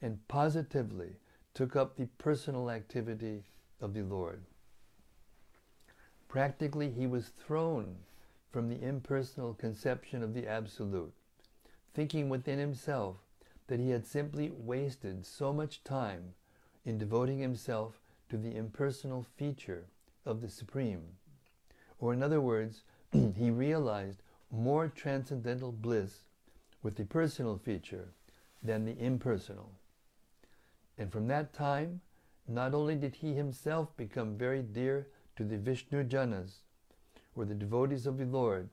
[0.00, 1.16] and positively
[1.54, 3.42] took up the personal activity
[3.84, 4.40] of the Lord.
[6.26, 7.96] Practically, he was thrown
[8.50, 11.12] from the impersonal conception of the Absolute,
[11.92, 13.16] thinking within himself
[13.66, 16.32] that he had simply wasted so much time
[16.86, 19.84] in devoting himself to the impersonal feature
[20.24, 21.02] of the Supreme.
[21.98, 26.20] Or, in other words, he realized more transcendental bliss
[26.82, 28.08] with the personal feature
[28.62, 29.72] than the impersonal.
[30.96, 32.00] And from that time,
[32.46, 36.62] not only did he himself become very dear to the Vishnu Janas,
[37.34, 38.68] or the devotees of the Lord,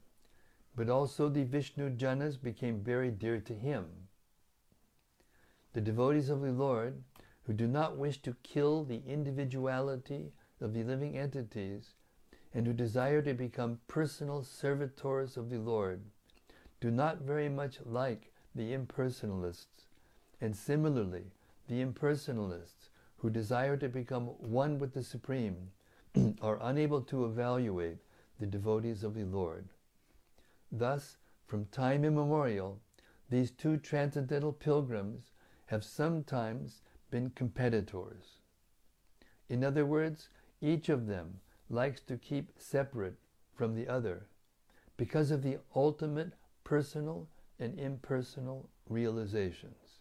[0.76, 4.08] but also the Vishnu Janas became very dear to him.
[5.74, 7.04] The devotees of the Lord,
[7.44, 11.96] who do not wish to kill the individuality of the living entities,
[12.54, 16.02] and who desire to become personal servitors of the Lord,
[16.82, 19.86] do not very much like the impersonalists,
[20.42, 21.32] and similarly,
[21.68, 22.90] the impersonalists
[23.22, 25.70] who desire to become one with the Supreme
[26.42, 28.00] are unable to evaluate
[28.40, 29.70] the devotees of the Lord.
[30.72, 32.80] Thus, from time immemorial,
[33.30, 35.30] these two transcendental pilgrims
[35.68, 36.82] have sometimes
[37.12, 38.40] been competitors.
[39.50, 40.30] In other words,
[40.60, 43.20] each of them likes to keep separate
[43.54, 44.26] from the other
[44.98, 47.28] because of the ultimate personal
[47.60, 50.00] and impersonal realizations.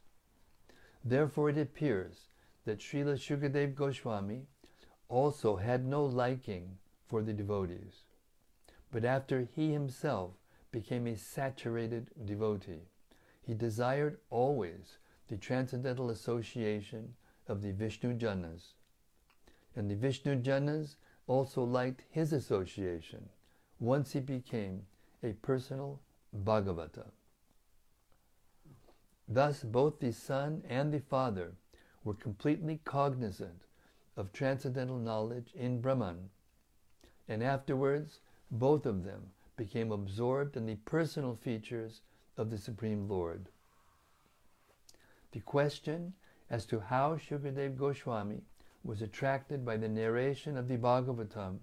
[1.04, 2.29] Therefore, it appears
[2.64, 4.46] that Srila Shukadev Goswami
[5.09, 8.05] also had no liking for the devotees.
[8.92, 10.33] But after he himself
[10.73, 12.88] became a saturated devotee,
[13.42, 17.14] he desired always the transcendental association
[17.49, 18.75] of the Vishnu Janas.
[19.75, 20.96] And the Vishnu Janas
[21.27, 23.29] also liked his association
[23.79, 24.83] once he became
[25.23, 26.01] a personal
[26.44, 27.07] Bhagavata.
[29.29, 31.53] Thus, both the son and the father
[32.04, 33.62] were completely cognizant
[34.16, 36.30] of transcendental knowledge in Brahman.
[37.28, 42.00] And afterwards, both of them became absorbed in the personal features
[42.36, 43.48] of the Supreme Lord.
[45.32, 46.14] The question
[46.48, 48.42] as to how Shukadev Goswami
[48.82, 51.58] was attracted by the narration of the Bhagavatam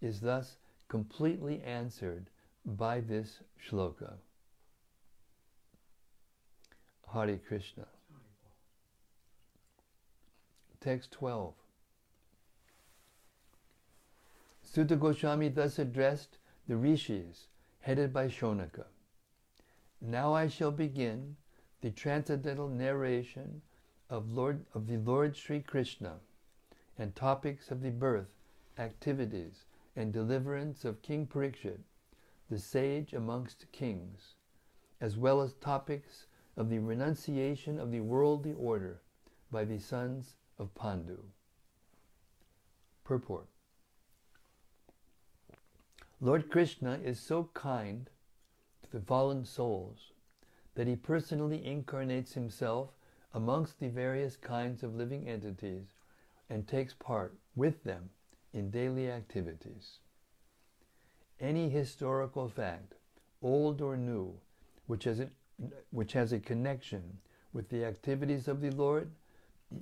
[0.00, 0.56] is thus
[0.88, 2.30] completely answered
[2.64, 4.14] by this shloka.
[7.12, 7.86] Hare Krishna.
[10.80, 11.52] Text 12.
[14.62, 17.48] Suta Goswami thus addressed the rishis,
[17.80, 18.86] headed by Shaunaka.
[20.00, 21.36] Now I shall begin
[21.82, 23.60] the transcendental narration
[24.08, 26.20] of Lord of the Lord Sri Krishna
[26.98, 28.30] and topics of the birth,
[28.78, 29.66] activities,
[29.96, 31.80] and deliverance of King Parikshit,
[32.48, 34.34] the sage amongst kings,
[34.98, 36.24] as well as topics
[36.56, 39.02] of the renunciation of the worldly order
[39.50, 41.16] by the sons of Pandu.
[43.02, 43.46] Purport
[46.20, 48.10] Lord Krishna is so kind
[48.82, 50.12] to the fallen souls
[50.74, 52.90] that he personally incarnates himself
[53.32, 55.86] amongst the various kinds of living entities
[56.50, 58.10] and takes part with them
[58.52, 59.98] in daily activities.
[61.40, 62.94] Any historical fact,
[63.40, 64.34] old or new,
[64.86, 65.30] which has, a,
[65.90, 67.18] which has a connection
[67.54, 69.10] with the activities of the Lord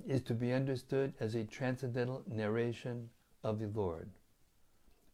[0.07, 3.09] is to be understood as a transcendental narration
[3.43, 4.09] of the Lord.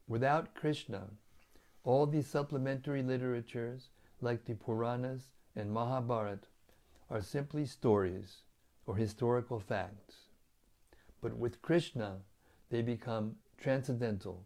[0.08, 1.08] Without Krishna,
[1.84, 3.90] all these supplementary literatures,
[4.22, 6.48] like the Puranas and Mahabharata,
[7.10, 8.42] are simply stories
[8.86, 10.16] or historical facts.
[11.22, 12.18] But with Krishna,
[12.70, 14.46] they become transcendental.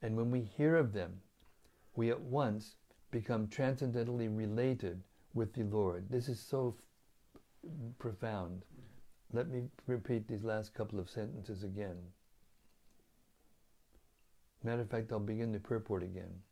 [0.00, 1.20] And when we hear of them,
[1.96, 2.76] we at once
[3.10, 5.02] become transcendentally related
[5.34, 6.08] with the Lord.
[6.10, 8.64] This is so f- profound.
[9.32, 11.96] Let me repeat these last couple of sentences again.
[14.62, 16.42] Matter of fact, I'll begin the purport again.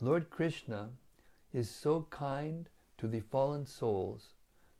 [0.00, 0.90] Lord Krishna
[1.52, 4.34] is so kind to the fallen souls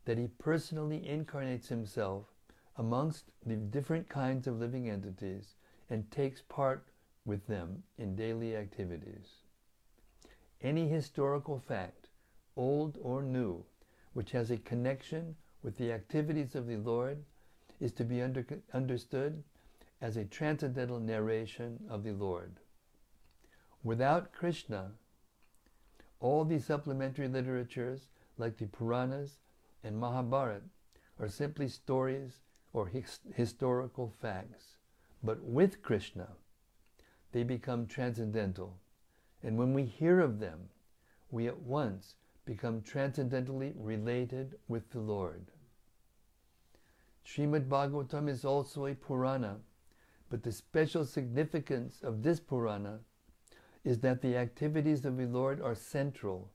[0.05, 2.25] that he personally incarnates himself
[2.77, 5.55] amongst the different kinds of living entities
[5.89, 6.87] and takes part
[7.25, 9.41] with them in daily activities.
[10.61, 12.09] Any historical fact,
[12.55, 13.65] old or new,
[14.13, 17.23] which has a connection with the activities of the Lord
[17.81, 19.43] is to be under, understood
[19.99, 22.59] as a transcendental narration of the Lord.
[23.83, 24.91] Without Krishna,
[26.19, 29.39] all these supplementary literatures, like the Puranas
[29.83, 30.61] and Mahabharata,
[31.19, 34.77] are simply stories or his- historical facts.
[35.23, 36.27] But with Krishna,
[37.31, 38.77] they become transcendental.
[39.41, 40.69] And when we hear of them,
[41.31, 45.51] we at once become transcendentally related with the Lord.
[47.25, 49.57] Srimad Bhagavatam is also a Purana,
[50.29, 52.99] but the special significance of this Purana
[53.83, 56.51] is that the activities of the Lord are central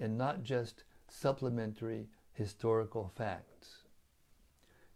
[0.00, 3.84] and not just supplementary historical facts.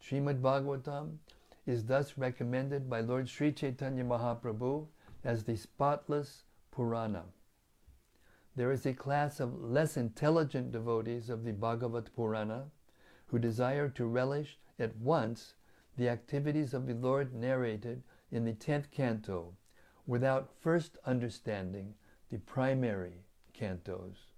[0.03, 1.19] Srimad Bhagavatam
[1.67, 4.87] is thus recommended by Lord Sri Chaitanya Mahaprabhu
[5.25, 7.25] as the spotless Purana.
[8.57, 12.71] There is a class of less intelligent devotees of the Bhagavat Purana
[13.27, 15.55] who desire to relish at once
[15.97, 19.55] the activities of the Lord narrated in the 10th canto
[20.07, 21.95] without first understanding
[22.31, 24.33] the primary cantos.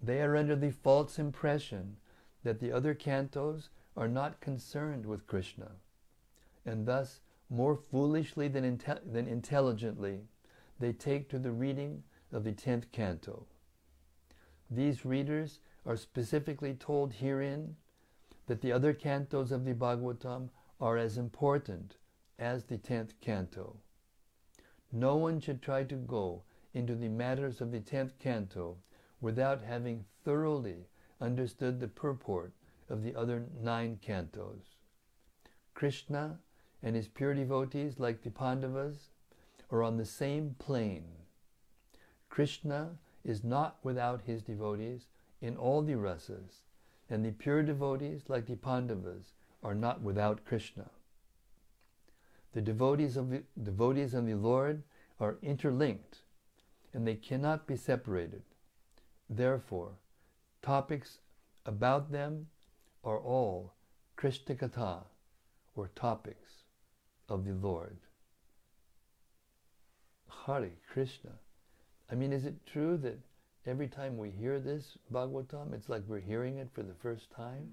[0.00, 1.96] They are under the false impression
[2.42, 5.72] that the other cantos are not concerned with Krishna,
[6.66, 10.22] and thus, more foolishly than, than intelligently,
[10.80, 13.46] they take to the reading of the 10th canto.
[14.70, 17.76] These readers are specifically told herein
[18.52, 21.96] that the other cantos of the Bhagavatam are as important
[22.38, 23.78] as the 10th canto.
[24.92, 26.42] No one should try to go
[26.74, 28.76] into the matters of the 10th canto
[29.22, 30.84] without having thoroughly
[31.18, 32.52] understood the purport
[32.90, 34.76] of the other nine cantos.
[35.72, 36.38] Krishna
[36.82, 39.08] and his pure devotees, like the Pandavas,
[39.70, 41.08] are on the same plane.
[42.28, 45.06] Krishna is not without his devotees
[45.40, 46.64] in all the rasas,
[47.12, 50.88] and the pure devotees, like the Pandavas, are not without Krishna.
[52.54, 54.82] The devotees of the, devotees of the Lord
[55.20, 56.20] are interlinked,
[56.94, 58.42] and they cannot be separated.
[59.28, 59.90] Therefore,
[60.62, 61.18] topics
[61.66, 62.46] about them
[63.04, 63.74] are all
[64.16, 65.04] Krishna Katha,
[65.76, 66.64] or topics
[67.28, 67.98] of the Lord.
[70.46, 71.32] Hare Krishna.
[72.10, 73.18] I mean, is it true that
[73.66, 77.68] every time we hear this Bhagavatam, it's like we're hearing it for the first time?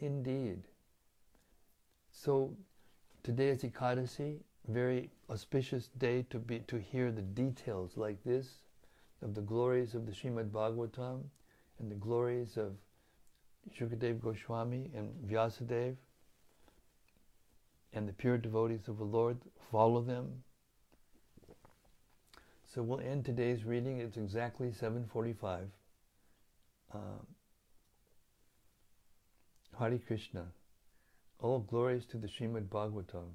[0.00, 0.62] Indeed.
[2.10, 2.56] So
[3.22, 8.60] today is Ekadasi, very auspicious day to be to hear the details like this
[9.22, 11.22] of the glories of the Srimad Bhagavatam
[11.78, 12.72] and the glories of
[13.74, 15.96] Shukadev Goswami and Vyasadeva
[17.92, 19.38] and the pure devotees of the Lord
[19.70, 20.42] follow them.
[22.72, 23.98] So we'll end today's reading.
[23.98, 25.72] It's exactly 7:45.
[26.92, 27.26] Um,
[29.76, 30.52] Hare Krishna.
[31.40, 33.32] All glories to the Srimad Bhagavatam.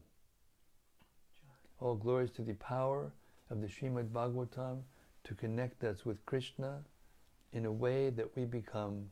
[1.81, 3.11] All glories to the power
[3.49, 4.83] of the Srimad Bhagavatam
[5.25, 6.85] to connect us with Krishna
[7.51, 9.11] in a way that we become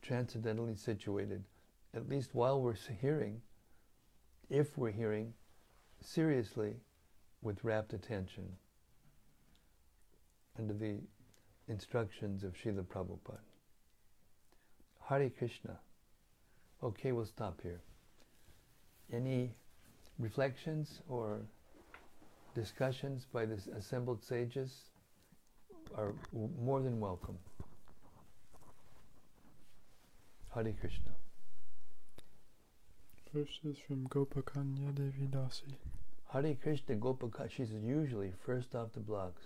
[0.00, 1.44] transcendently situated,
[1.94, 3.40] at least while we're hearing,
[4.50, 5.34] if we're hearing
[6.00, 6.80] seriously
[7.42, 8.56] with rapt attention
[10.58, 10.98] under the
[11.68, 13.38] instructions of Srila Prabhupada.
[15.08, 15.78] Hare Krishna.
[16.82, 17.80] Okay, we'll stop here.
[19.12, 19.54] Any
[20.18, 21.40] reflections or
[22.54, 24.90] discussions by the assembled sages
[25.96, 26.14] are
[26.60, 27.38] more than welcome.
[30.54, 31.12] Hare Krishna.
[33.32, 35.76] First is from Gopakanya Devi Dasi.
[36.32, 39.42] Hare Krishna Gopaka, she's usually first off the blocks.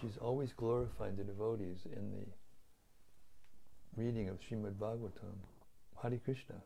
[0.00, 5.36] She's always glorifying the devotees in the reading of Srimad Bhagavatam.
[6.00, 6.62] Hare Krishna.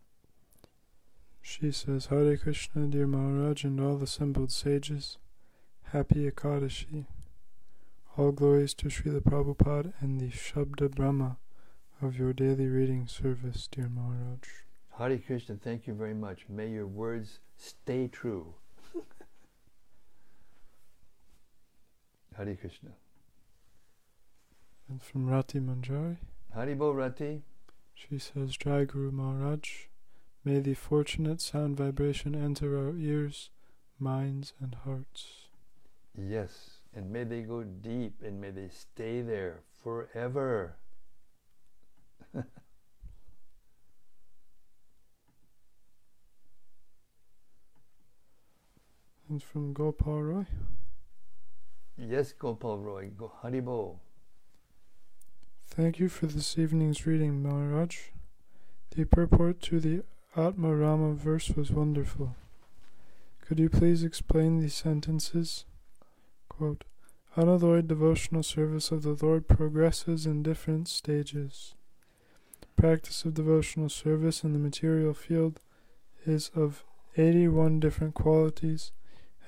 [1.42, 5.18] She says, Hare Krishna, dear Maharaj, and all assembled sages.
[5.92, 7.06] Happy Ekadashi.
[8.16, 11.38] All glories to Srila Prabhupada and the Shabda Brahma
[12.00, 14.48] of your daily reading service, dear Maharaj.
[14.96, 16.46] Hare Krishna, thank you very much.
[16.48, 18.54] May your words stay true.
[22.36, 22.90] Hare Krishna.
[24.88, 26.18] And from Rati Manjari.
[26.54, 27.42] Haribol Rati.
[27.94, 29.86] She says, Jai Guru Maharaj,
[30.44, 33.50] may the fortunate sound vibration enter our ears,
[33.98, 35.48] minds, and hearts.
[36.16, 40.76] Yes, and may they go deep and may they stay there forever.
[42.34, 42.44] and
[49.42, 50.46] from Gopal Roy.
[51.96, 53.10] Yes, Gopal Roy.
[53.16, 53.98] Go Haribol.
[55.76, 57.96] Thank you for this evening's reading, Maharaj.
[58.94, 60.04] The purport to the
[60.36, 62.36] Atma Rama verse was wonderful.
[63.40, 65.64] Could you please explain these sentences?
[66.48, 66.84] Quote,
[67.34, 71.74] Unalloyed devotional service of the Lord progresses in different stages.
[72.76, 75.58] Practice of devotional service in the material field
[76.24, 76.84] is of
[77.16, 78.92] 81 different qualities,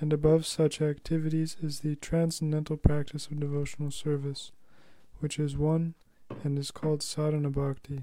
[0.00, 4.50] and above such activities is the transcendental practice of devotional service,
[5.20, 5.94] which is one
[6.44, 8.02] and is called sadhana bhakti.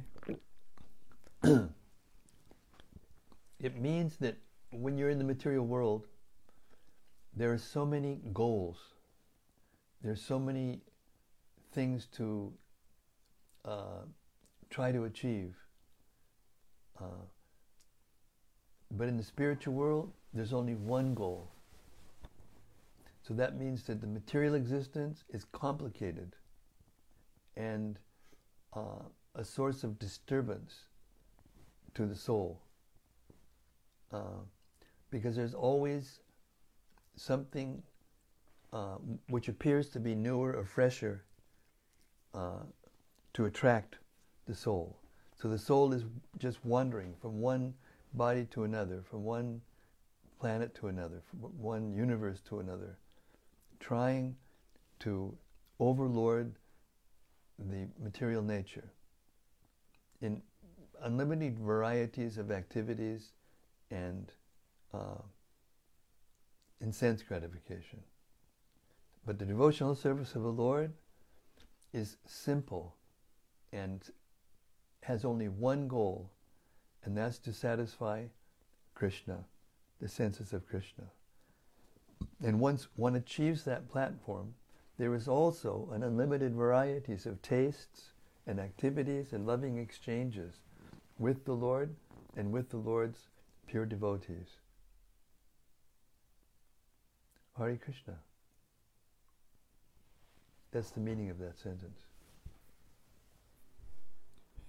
[3.60, 4.38] it means that
[4.72, 6.08] when you're in the material world,
[7.36, 8.78] there are so many goals,
[10.04, 10.82] there's so many
[11.72, 12.54] things to
[13.66, 14.04] uh,
[14.70, 15.56] try to achieve.
[17.00, 17.26] Uh,
[18.92, 21.50] but in the spiritual world, there's only one goal.
[23.28, 26.36] So that means that the material existence is complicated
[27.56, 27.98] and
[28.76, 29.04] uh,
[29.36, 30.76] a source of disturbance
[31.94, 32.62] to the soul.
[34.12, 34.42] Uh,
[35.10, 36.20] because there's always
[37.16, 37.82] something
[38.72, 38.96] uh,
[39.30, 41.24] which appears to be newer or fresher
[42.34, 42.64] uh,
[43.34, 43.98] to attract
[44.48, 44.98] the soul.
[45.40, 46.04] So the soul is
[46.40, 47.74] just wandering from one
[48.14, 49.62] body to another, from one
[50.40, 52.98] planet to another, from one universe to another,
[53.80, 54.36] trying
[55.00, 55.36] to
[55.80, 56.56] overlord
[57.70, 58.90] the material nature
[60.22, 60.42] in
[61.02, 63.32] unlimited varieties of activities
[63.92, 64.32] and
[64.94, 65.22] uh,
[66.82, 68.00] in sense gratification.
[69.26, 70.94] But the devotional service of the Lord
[71.94, 72.96] is simple
[73.72, 74.02] and
[75.02, 76.32] has only one goal,
[77.04, 78.26] and that's to satisfy
[78.96, 79.46] Krishna,
[80.02, 81.06] the senses of Krishna.
[82.44, 84.54] And once one achieves that platform,
[85.04, 88.14] there is also an unlimited varieties of tastes
[88.48, 90.62] and activities and loving exchanges
[91.20, 91.94] with the Lord
[92.38, 93.28] and with the Lord's
[93.68, 94.62] pure devotees.
[97.58, 98.20] Hare Krishna.
[100.72, 102.04] That's the meaning of that sentence.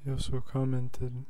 [0.04, 1.26] He also commented,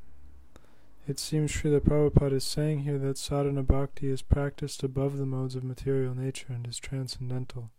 [1.06, 5.56] It seems Srila Prabhupada is saying here that sadhana bhakti is practiced above the modes
[5.56, 7.70] of material nature and is transcendental.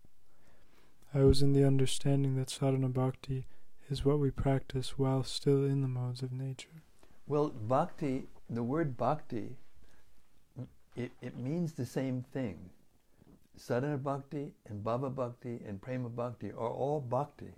[1.15, 3.47] I was in the understanding that sadhana bhakti
[3.89, 6.83] is what we practice while still in the modes of nature.
[7.25, 9.55] Well, bhakti, the word bhakti,
[10.93, 12.69] it, it means the same thing.
[13.55, 17.53] Sadhana bhakti and bhava bhakti and prema bhakti are all bhakti.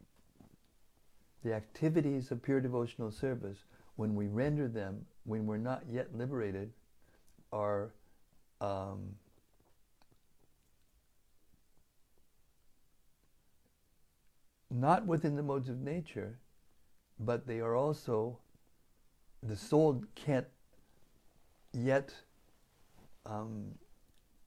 [1.43, 3.57] The activities of pure devotional service,
[3.95, 6.69] when we render them, when we're not yet liberated,
[7.51, 7.89] are
[8.61, 9.15] um,
[14.79, 16.39] not within the modes of nature,
[17.19, 18.37] but they are also,
[19.41, 20.47] the soul can't
[21.73, 22.13] yet
[23.25, 23.75] um,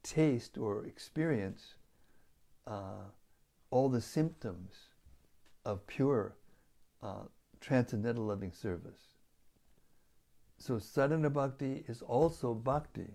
[0.03, 1.75] taste or experience
[2.67, 3.05] uh,
[3.71, 4.75] all the symptoms
[5.65, 6.35] of pure
[7.03, 7.25] uh,
[7.61, 9.01] transcendental loving service.
[10.59, 13.15] So sadhana bhakti is also bhakti,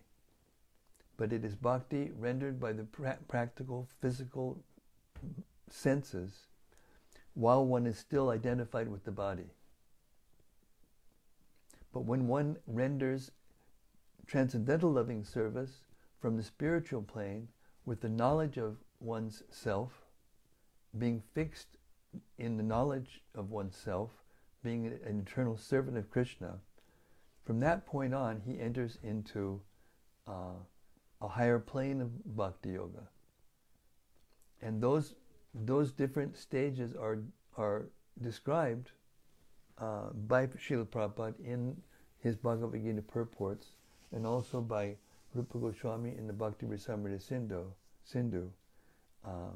[1.18, 4.63] but it is bhakti rendered by the pra- practical physical
[5.70, 6.47] senses
[7.36, 9.52] while one is still identified with the body.
[11.94, 13.32] But when one renders
[14.26, 15.82] transcendental loving service
[16.20, 17.48] from the spiritual plane
[17.86, 19.92] with the knowledge of one's self,
[20.98, 21.78] being fixed
[22.38, 24.12] in the knowledge of oneself,
[24.64, 26.60] being an eternal servant of Krishna,
[27.46, 29.62] from that point on, he enters into
[30.28, 30.56] uh,
[31.22, 33.08] a higher plane of bhakti yoga.
[34.62, 35.14] And those,
[35.64, 37.20] those different stages are,
[37.58, 37.86] are
[38.22, 38.91] described
[39.78, 41.76] uh, by Srila Prabhupada in
[42.20, 43.68] his Bhagavad Gita purports
[44.12, 44.95] and also by
[45.34, 47.66] Rupa Goswami in the Bhakti Rasamrita Sindhu,
[48.03, 48.49] Sindhu
[49.26, 49.51] uh,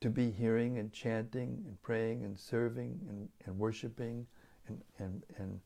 [0.00, 4.26] to be hearing and chanting and praying and serving and, and worshiping
[4.68, 5.60] and, and, and,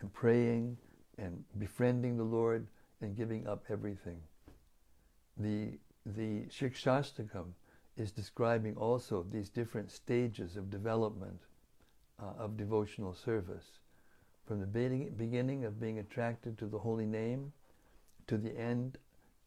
[0.00, 0.76] and praying
[1.18, 2.66] and befriending the Lord
[3.00, 4.20] and giving up everything.
[5.38, 7.52] The, the Shikshashtakam
[7.96, 11.40] is describing also these different stages of development
[12.20, 13.80] uh, of devotional service.
[14.46, 17.52] From the beginning of being attracted to the holy name
[18.26, 18.98] to the end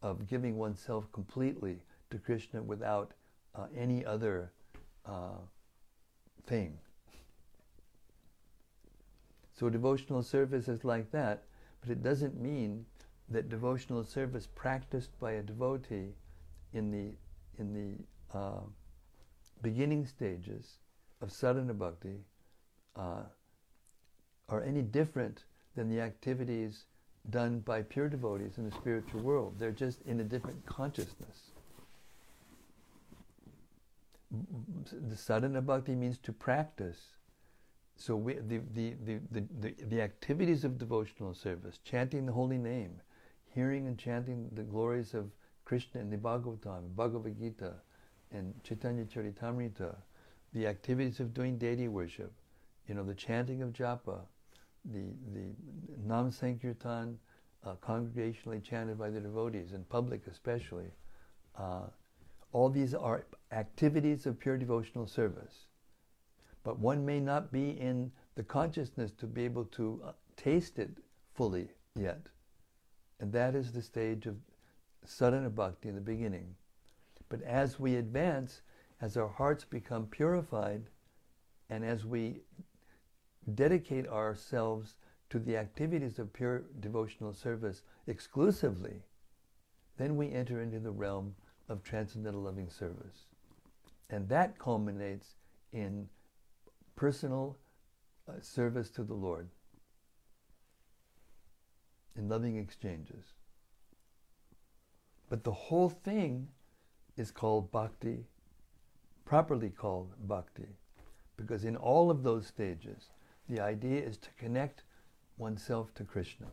[0.02, 1.80] of giving oneself completely
[2.10, 3.12] to Krishna without
[3.56, 4.52] uh, any other
[5.06, 5.38] uh,
[6.46, 6.78] thing.
[9.54, 11.44] So devotional service is like that,
[11.82, 12.86] but it doesn't mean
[13.30, 16.14] that devotional service practiced by a devotee
[16.74, 17.12] in the
[17.60, 18.62] in the uh,
[19.62, 20.80] beginning stages
[21.22, 22.20] of sadhana bhakti
[22.96, 23.24] uh,
[24.50, 25.46] are any different
[25.76, 26.86] than the activities
[27.30, 29.56] done by pure devotees in the spiritual world.
[29.60, 31.52] They're just in a different consciousness.
[34.92, 37.00] The sadhana bhakti means to practice.
[37.96, 39.20] So we, the, the, the,
[39.60, 43.02] the, the activities of devotional service, chanting the holy name,
[43.54, 45.32] hearing and chanting the glories of
[45.68, 47.74] Krishna in the Bhagavatam, Bhagavad Gita,
[48.32, 49.94] and Chaitanya Charitamrita,
[50.54, 52.32] the activities of doing deity worship,
[52.88, 54.22] you know, the chanting of japa,
[54.86, 55.04] the,
[55.34, 55.44] the
[56.06, 57.20] Nam Sankirtan,
[57.66, 60.90] uh, congregationally chanted by the devotees, in public especially,
[61.58, 61.88] uh,
[62.54, 65.66] all these are activities of pure devotional service.
[66.64, 70.92] But one may not be in the consciousness to be able to uh, taste it
[71.34, 72.22] fully yet.
[73.20, 74.38] And that is the stage of
[75.08, 76.56] sadhana bhakti in the beginning.
[77.30, 78.62] But as we advance,
[79.02, 80.84] as our hearts become purified,
[81.70, 82.42] and as we
[83.54, 84.96] dedicate ourselves
[85.30, 89.04] to the activities of pure devotional service exclusively,
[89.98, 91.36] then we enter into the realm
[91.68, 93.26] of transcendental loving service.
[94.10, 95.36] And that culminates
[95.74, 96.08] in
[96.96, 97.58] personal
[98.28, 99.50] uh, service to the Lord,
[102.16, 103.37] in loving exchanges.
[105.30, 106.48] But the whole thing
[107.18, 108.26] is called bhakti,
[109.26, 110.70] properly called bhakti,
[111.36, 113.10] because in all of those stages,
[113.50, 114.84] the idea is to connect
[115.38, 116.48] oneself to Krishna.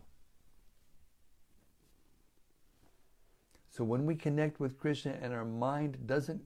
[3.70, 6.42] So when we connect with Krishna and our mind doesn't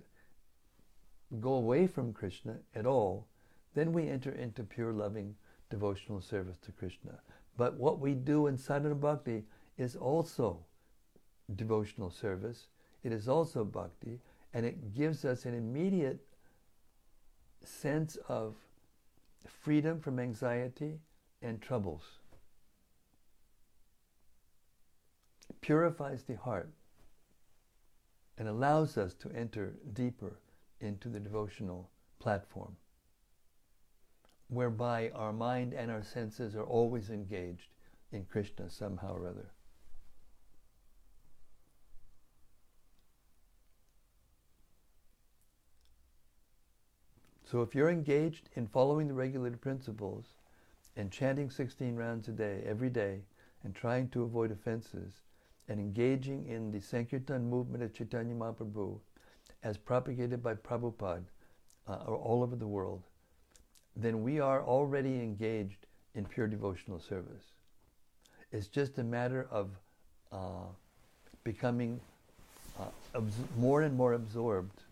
[1.41, 3.27] go away from Krishna at all,
[3.75, 5.35] then we enter into pure loving
[5.69, 7.19] devotional service to Krishna.
[7.57, 9.45] But what we do in sadhana bhakti
[9.77, 10.65] is also
[11.55, 12.69] devotional service.
[13.03, 14.21] It is also bhakti,
[14.53, 16.21] and it gives us an immediate
[17.65, 18.55] sense of
[19.47, 20.99] freedom from anxiety
[21.43, 22.03] and troubles.
[25.49, 26.71] It purifies the heart
[28.37, 30.39] and allows us to enter deeper
[30.81, 32.77] into the devotional platform,
[34.49, 37.71] whereby our mind and our senses are always engaged
[38.13, 39.51] in Krishna somehow or other.
[47.51, 50.35] So if you're engaged in following the regulated principles
[50.97, 53.23] and chanting 16 rounds a day, every day,
[53.65, 55.23] and trying to avoid offenses,
[55.67, 58.99] and engaging in the Sankirtan movement of Chaitanya Mahaprabhu
[59.63, 61.25] as propagated by Prabhupada
[61.89, 63.03] uh, all over the world,
[63.97, 67.55] then we are already engaged in pure devotional service.
[68.53, 69.71] It's just a matter of
[70.33, 70.67] uh,
[71.45, 71.99] becoming
[72.79, 72.85] uh,
[73.15, 74.83] abs- more and more absorbed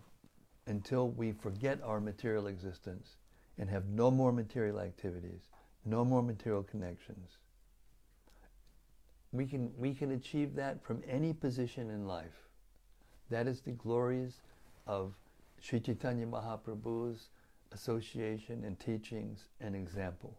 [0.67, 3.17] until we forget our material existence
[3.59, 5.49] and have no more material activities,
[5.85, 7.39] no more material connections.
[9.33, 12.49] we can we can achieve that from any position in life.
[13.31, 14.41] That is the glories
[14.87, 15.15] of
[15.61, 17.29] Sri Chaitanya Mahaprabhu's
[17.73, 20.39] association and teachings and example.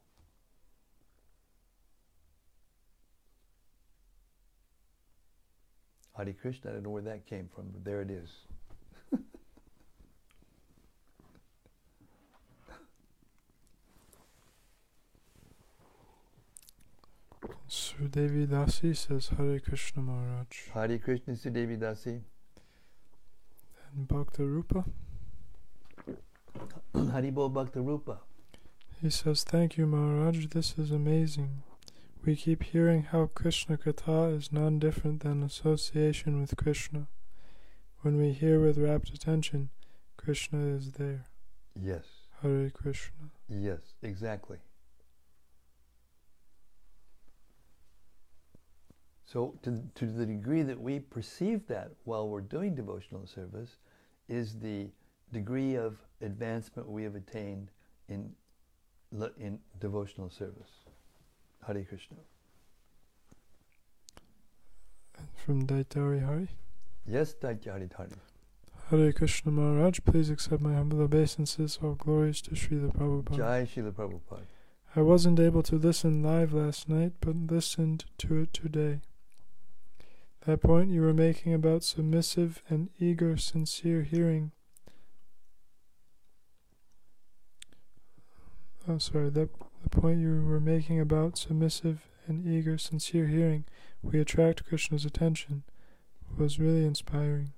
[6.16, 8.30] Hare Krishna, I don't know where that came from, but there it is.
[17.70, 20.70] Sudevi Dasi says Hare Krishna Maharaj.
[20.74, 22.22] Hare Krishna Sudevi Dasi.
[23.94, 24.86] And Bhakta Rupa,
[26.96, 28.20] Haribol Bhakta Rupa.
[29.02, 31.64] he says, Thank you Maharaj, this is amazing.
[32.26, 37.08] We keep hearing how Krishna Katha is none different than association with Krishna.
[38.02, 39.70] When we hear with rapt attention,
[40.18, 41.26] Krishna is there.
[41.80, 42.06] Yes,
[42.42, 43.32] Hare Krishna.
[43.50, 44.58] yes, exactly.
[49.32, 53.76] So, to, to the degree that we perceive that while we're doing devotional service,
[54.30, 54.88] is the
[55.34, 57.70] degree of advancement we have attained
[58.08, 58.32] in,
[59.38, 60.70] in devotional service.
[61.66, 62.18] Hare Krishna.
[65.18, 66.48] And from Daitari Hari.
[67.06, 68.12] Yes, Daitari Hari.
[68.90, 71.80] Hare Krishna Maharaj, please accept my humble obeisances.
[71.84, 73.36] All glories to Srila Prabhupada.
[73.36, 74.46] Jai Srila Prabhupada.
[74.96, 79.02] I wasn't able to listen live last night, but listened to it today.
[80.48, 84.54] That point you were making about submissive and eager, sincere hearing.
[88.88, 89.50] Oh, sorry, that
[89.84, 93.66] the point you were making about submissive and eager, sincere hearing,
[94.02, 95.64] we attract Krishna's attention,
[96.38, 97.52] was really inspiring.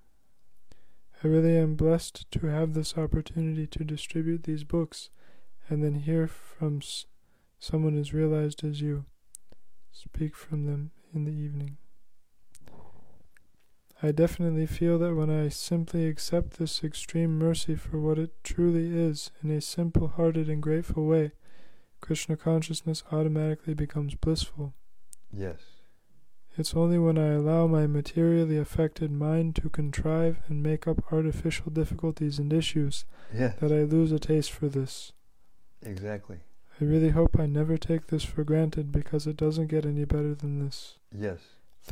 [1.23, 5.11] I really am blessed to have this opportunity to distribute these books
[5.69, 7.05] and then hear from s-
[7.59, 9.05] someone as realized as you.
[9.91, 11.77] Speak from them in the evening.
[14.01, 18.97] I definitely feel that when I simply accept this extreme mercy for what it truly
[18.97, 21.31] is in a simple hearted and grateful way,
[21.99, 24.73] Krishna consciousness automatically becomes blissful.
[25.33, 25.59] Yes.
[26.57, 31.69] It's only when I allow my materially affected mind to contrive and make up artificial
[31.71, 33.55] difficulties and issues Yes.
[33.59, 35.11] that I lose a taste for this.
[35.81, 36.37] Exactly.
[36.81, 40.33] I really hope I never take this for granted because it doesn't get any better
[40.33, 40.97] than this.
[41.13, 41.39] Yes.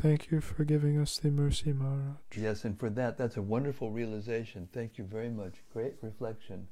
[0.00, 2.14] Thank you for giving us the mercy, Maharaj.
[2.36, 4.68] Yes, and for that, that's a wonderful realization.
[4.72, 5.54] Thank you very much.
[5.72, 6.68] Great reflection.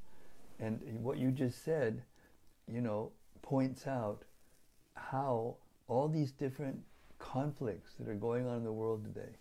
[0.60, 2.04] And what you just said,
[2.72, 3.10] you know,
[3.42, 4.22] points out
[4.94, 5.56] how
[5.88, 6.78] all these different
[7.18, 9.32] conflicts that are going on in the world today,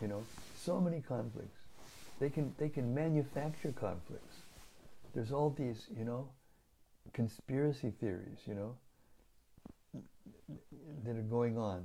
[0.00, 0.22] you know,
[0.56, 1.58] so many conflicts.
[2.20, 4.36] They can they can manufacture conflicts.
[5.12, 6.28] There's all these, you know,
[7.12, 8.76] conspiracy theories, you know,
[11.04, 11.84] that are going on.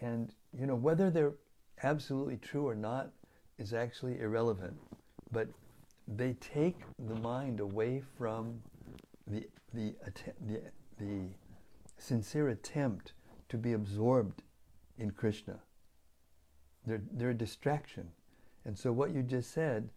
[0.00, 1.34] And, you know, whether they're
[1.82, 3.10] absolutely true or not
[3.58, 4.76] is actually irrelevant.
[5.32, 5.48] But
[6.06, 8.62] they take the mind away from
[9.26, 9.94] the, the,
[10.46, 10.62] the,
[10.98, 11.28] the
[11.98, 13.12] sincere attempt
[13.48, 14.42] to be absorbed
[14.98, 15.58] in Krishna.
[16.86, 18.08] They're, they're a distraction.
[18.64, 19.90] And so what you just said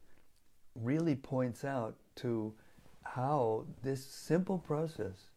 [0.76, 2.54] really points out to
[3.04, 5.30] how this simple process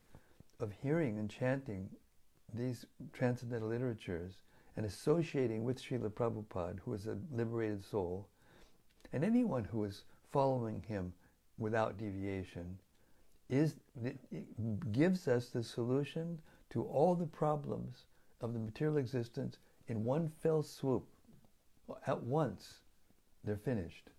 [0.60, 1.88] of hearing and chanting
[2.52, 4.34] these transcendental literatures
[4.76, 8.28] and associating with Srila Prabhupada, who is a liberated soul,
[9.12, 11.12] and anyone who is following him
[11.58, 12.78] without deviation,
[13.48, 13.76] is
[14.90, 18.06] gives us the solution to all the problems
[18.40, 21.06] of the material existence in one fell swoop.
[22.06, 22.80] At once,
[23.44, 24.10] they're finished.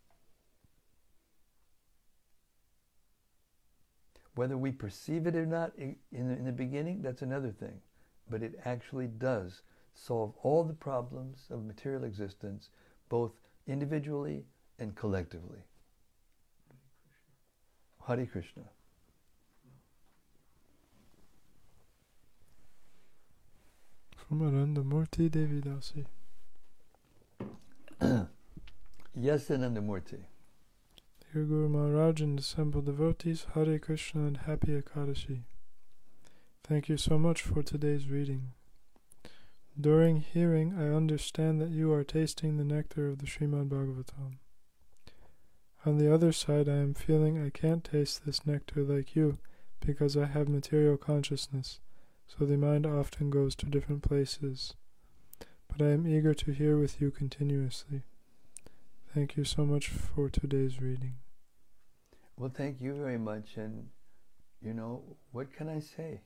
[4.35, 7.81] Whether we perceive it or not in in the beginning, that's another thing.
[8.29, 9.61] But it actually does
[9.95, 12.69] solve all the problems of material existence,
[13.09, 13.31] both
[13.65, 14.43] individually
[14.77, 15.59] and collectively.
[18.07, 18.63] Hare Krishna.
[24.15, 26.05] From Anandamurti Devidasi.
[29.15, 30.25] yes, Anandamurti.
[31.33, 35.41] Dear Guru Maharaj and assembled devotees, Hare Krishna and Happy Ekadashi.
[36.63, 38.53] Thank you so much for today's reading.
[39.79, 44.37] During hearing, I understand that you are tasting the nectar of the Srimad Bhagavatam.
[45.85, 49.37] On the other side, I am feeling I can't taste this nectar like you
[49.85, 51.79] because I have material consciousness,
[52.25, 54.75] so the mind often goes to different places.
[55.67, 58.03] But I am eager to hear with you continuously.
[59.13, 61.15] Thank you so much for today's reading.
[62.37, 63.57] Well, thank you very much.
[63.57, 63.89] And,
[64.61, 66.21] you know, what can I say?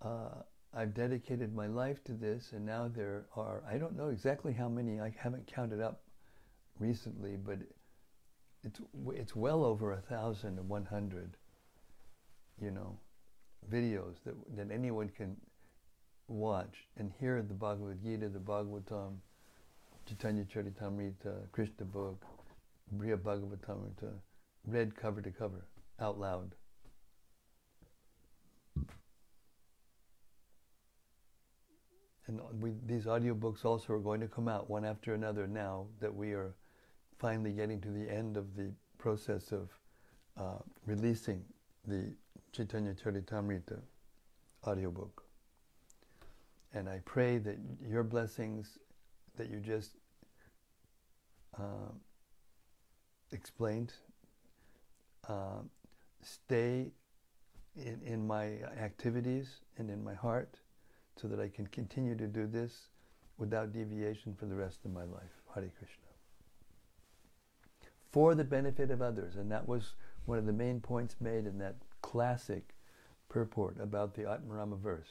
[0.00, 4.52] Uh, I've dedicated my life to this, and now there are, I don't know exactly
[4.52, 6.02] how many, I haven't counted up
[6.78, 7.58] recently, but
[8.62, 8.80] it's,
[9.12, 11.36] it's well over a thousand and one hundred,
[12.62, 12.96] you know,
[13.70, 15.36] videos that, that anyone can
[16.28, 19.16] watch and hear the Bhagavad Gita, the Bhagavatam,
[20.06, 22.24] Chaitanya Charitamrita, Krishna book,
[22.92, 24.12] Brihad Bhagavatamrita,
[24.66, 25.66] read cover to cover,
[25.98, 26.54] out loud.
[32.30, 36.14] And we, these audiobooks also are going to come out one after another now that
[36.14, 36.54] we are
[37.18, 39.68] finally getting to the end of the process of
[40.38, 41.42] uh, releasing
[41.88, 42.14] the
[42.52, 43.80] Chaitanya Charitamrita
[44.64, 45.24] audiobook.
[46.72, 48.78] And I pray that your blessings
[49.36, 49.96] that you just
[51.58, 51.90] uh,
[53.32, 53.92] explained
[55.28, 55.62] uh,
[56.22, 56.92] stay
[57.74, 60.60] in, in my activities and in my heart
[61.20, 62.88] so that I can continue to do this
[63.38, 65.42] without deviation for the rest of my life.
[65.54, 66.06] Hare Krishna.
[68.10, 69.36] For the benefit of others.
[69.36, 69.94] And that was
[70.26, 72.74] one of the main points made in that classic
[73.28, 75.08] purport about the Atmarama verse.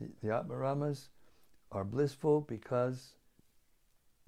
[0.00, 1.08] The, the Atmaramas
[1.72, 3.14] are blissful because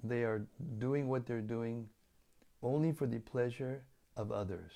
[0.02, 0.46] they are
[0.78, 1.88] doing what they're doing
[2.62, 3.82] only for the pleasure
[4.16, 4.72] of others.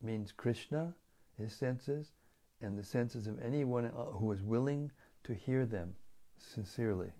[0.00, 0.94] It Means Krishna,
[1.38, 2.12] his senses,
[2.60, 4.90] and the senses of anyone who is willing
[5.24, 5.94] to hear them
[6.38, 7.12] sincerely.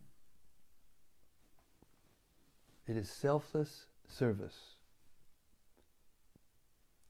[2.86, 4.74] It is selfless service.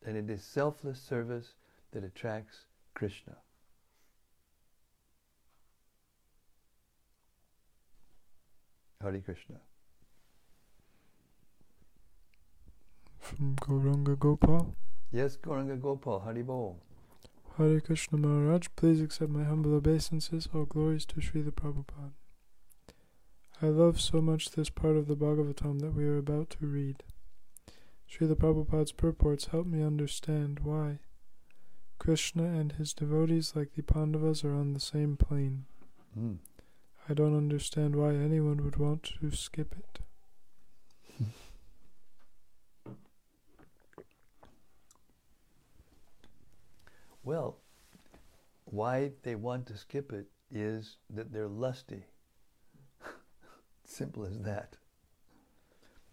[0.05, 1.55] And it is selfless service
[1.93, 3.36] that attracts Krishna.
[9.01, 9.57] Hare Krishna.
[13.18, 14.76] From Gauranga Gopal.
[15.11, 16.76] Yes, Gauranga Gopal, Hari Haribol.
[17.59, 20.48] Hare Krishna Maharaj, please accept my humble obeisances.
[20.55, 22.12] All glories to Srila Prabhupada.
[23.61, 27.03] I love so much this part of the Bhagavatam that we are about to read.
[28.11, 30.98] Srila Prabhupada's purports help me understand why
[31.98, 35.66] Krishna and his devotees, like the Pandavas, are on the same plane.
[36.18, 36.38] Mm.
[37.09, 40.01] I don't understand why anyone would want to skip it.
[47.25, 47.59] Well,
[48.64, 52.05] why they want to skip it is that they're lusty.
[53.85, 54.77] Simple as that.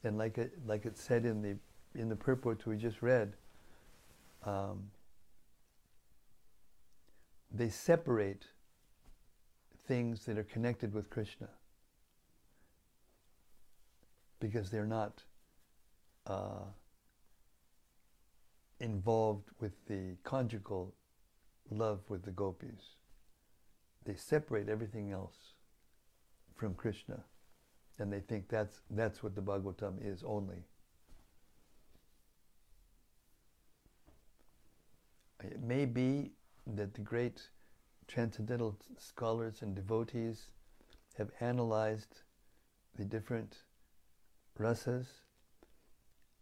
[0.03, 1.57] And like it, like it said in the
[1.99, 3.33] in the purport we just read,
[4.45, 4.91] um,
[7.51, 8.45] they separate
[9.87, 11.49] things that are connected with Krishna
[14.39, 15.23] because they're not
[16.27, 16.63] uh,
[18.79, 20.93] involved with the conjugal
[21.71, 22.97] love with the gopis.
[24.05, 25.53] They separate everything else
[26.55, 27.23] from Krishna,
[27.97, 30.63] and they think that's that's what the Bhagavatam is only.
[35.43, 36.31] It may be
[36.67, 37.49] that the great
[38.07, 40.49] transcendental scholars and devotees
[41.17, 42.21] have analyzed
[42.97, 43.57] the different
[44.59, 45.05] rasas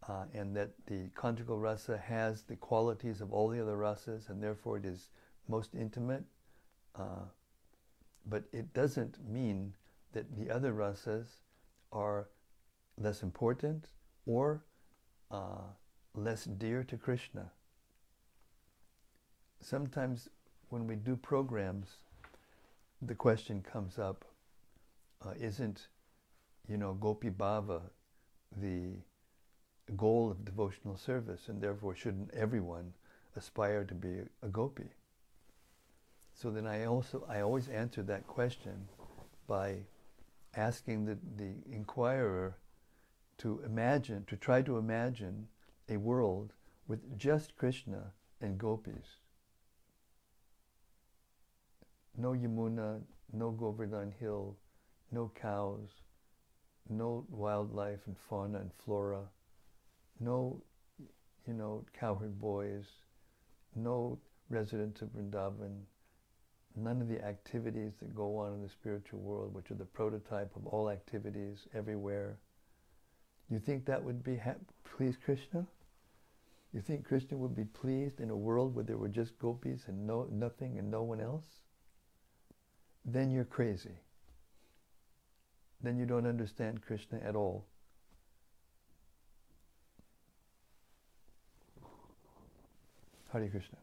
[0.08, 4.42] uh, and that the conjugal rasa has the qualities of all the other rasas and
[4.42, 5.10] therefore it is
[5.48, 6.24] most intimate.
[6.94, 7.26] Uh,
[8.26, 9.74] but it doesn't mean
[10.12, 11.26] that the other rasas
[11.92, 12.28] are
[12.96, 13.88] less important
[14.26, 14.64] or
[15.30, 15.68] uh,
[16.14, 17.50] less dear to Krishna.
[19.60, 20.28] Sometimes
[20.70, 21.88] when we do programs,
[23.02, 24.24] the question comes up
[25.24, 25.88] uh, isn't,
[26.66, 27.82] you know, Gopi Bhava
[28.56, 28.96] the
[29.92, 32.92] goal of devotional service, and therefore shouldn't everyone
[33.36, 34.90] aspire to be a gopi?
[36.34, 38.88] So then I also I always answer that question
[39.46, 39.78] by
[40.54, 42.56] asking the, the inquirer
[43.38, 45.48] to imagine, to try to imagine
[45.88, 46.52] a world
[46.86, 49.20] with just Krishna and gopis.
[52.16, 53.00] No Yamuna,
[53.32, 54.56] no Govardhan Hill,
[55.12, 55.88] no cows,
[56.88, 59.22] no wildlife and fauna and flora,
[60.20, 60.62] no,
[61.46, 62.84] you know, cowherd boys,
[63.74, 64.18] no
[64.50, 65.80] residents of Vrindavan,
[66.76, 70.54] none of the activities that go on in the spiritual world, which are the prototype
[70.56, 72.38] of all activities everywhere.
[73.50, 74.54] You think that would be ha-
[74.96, 75.66] please Krishna?
[76.72, 80.06] You think Krishna would be pleased in a world where there were just gopis and
[80.06, 81.46] no nothing and no one else?
[83.04, 84.00] Then you're crazy.
[85.82, 87.66] Then you don't understand Krishna at all.
[93.32, 93.78] Hare Krishna.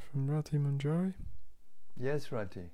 [0.00, 1.14] from Rati Manjari.
[2.00, 2.70] Yes, Rati.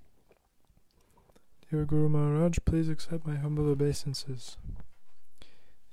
[1.71, 4.57] Dear Guru Maharaj, please accept my humble obeisances.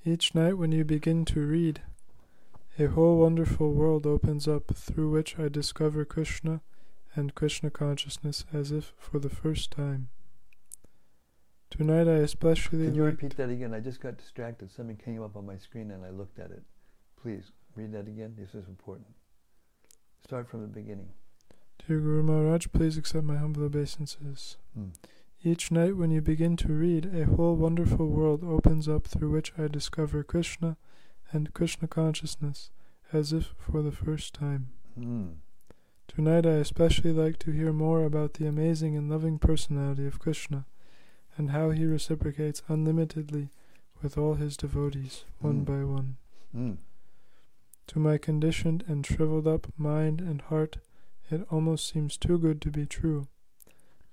[0.05, 1.81] Each night when you begin to read,
[2.77, 6.61] a whole wonderful world opens up through which I discover Krishna
[7.15, 10.09] and Krishna consciousness as if for the first time.
[11.70, 13.74] Tonight I especially Can you repeat that again?
[13.74, 14.72] I just got distracted.
[14.72, 16.63] Something came up on my screen and I looked at it.
[17.22, 18.36] Please read that again.
[18.38, 19.07] This is important.
[20.24, 21.09] Start from the beginning.
[21.88, 24.57] Dear Guru Maharaj, please accept my humble obeisances.
[24.74, 24.89] Hmm.
[25.43, 29.53] Each night when you begin to read, a whole wonderful world opens up through which
[29.57, 30.78] I discover Krishna
[31.32, 32.72] and Krishna consciousness
[33.13, 34.70] as if for the first time.
[34.95, 35.28] Hmm.
[36.07, 40.66] Tonight I especially like to hear more about the amazing and loving personality of Krishna
[41.38, 43.49] and how he reciprocates unlimitedly
[44.01, 45.65] with all his devotees, one Mm.
[45.65, 46.17] by one.
[46.51, 46.73] Hmm.
[47.88, 50.77] To my conditioned and shriveled up mind and heart,
[51.29, 53.27] it almost seems too good to be true.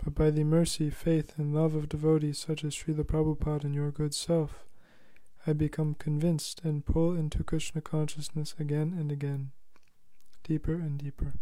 [0.04, 3.90] But by the mercy, faith, and love of devotees such as Srila Prabhupada and your
[3.92, 4.64] good self,
[5.46, 9.52] I become convinced and pull into Krishna consciousness again and again,
[10.42, 11.34] deeper and deeper.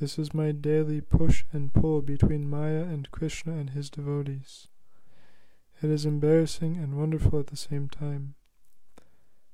[0.00, 4.68] This is my daily push and pull between Maya and Krishna and his devotees.
[5.82, 8.34] It is embarrassing and wonderful at the same time.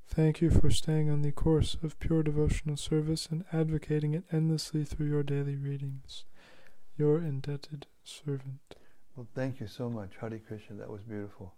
[0.07, 4.84] Thank you for staying on the course of pure devotional service and advocating it endlessly
[4.84, 6.24] through your daily readings.
[6.99, 8.76] Your indebted servant.
[9.16, 10.76] Well, thank you so much, Hare Krishna.
[10.76, 11.55] That was beautiful.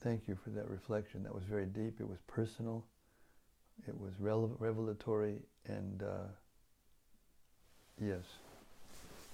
[0.00, 1.24] Thank you for that reflection.
[1.24, 2.00] That was very deep.
[2.00, 2.84] It was personal.
[3.86, 6.28] It was revelatory, and uh,
[8.00, 8.24] yes,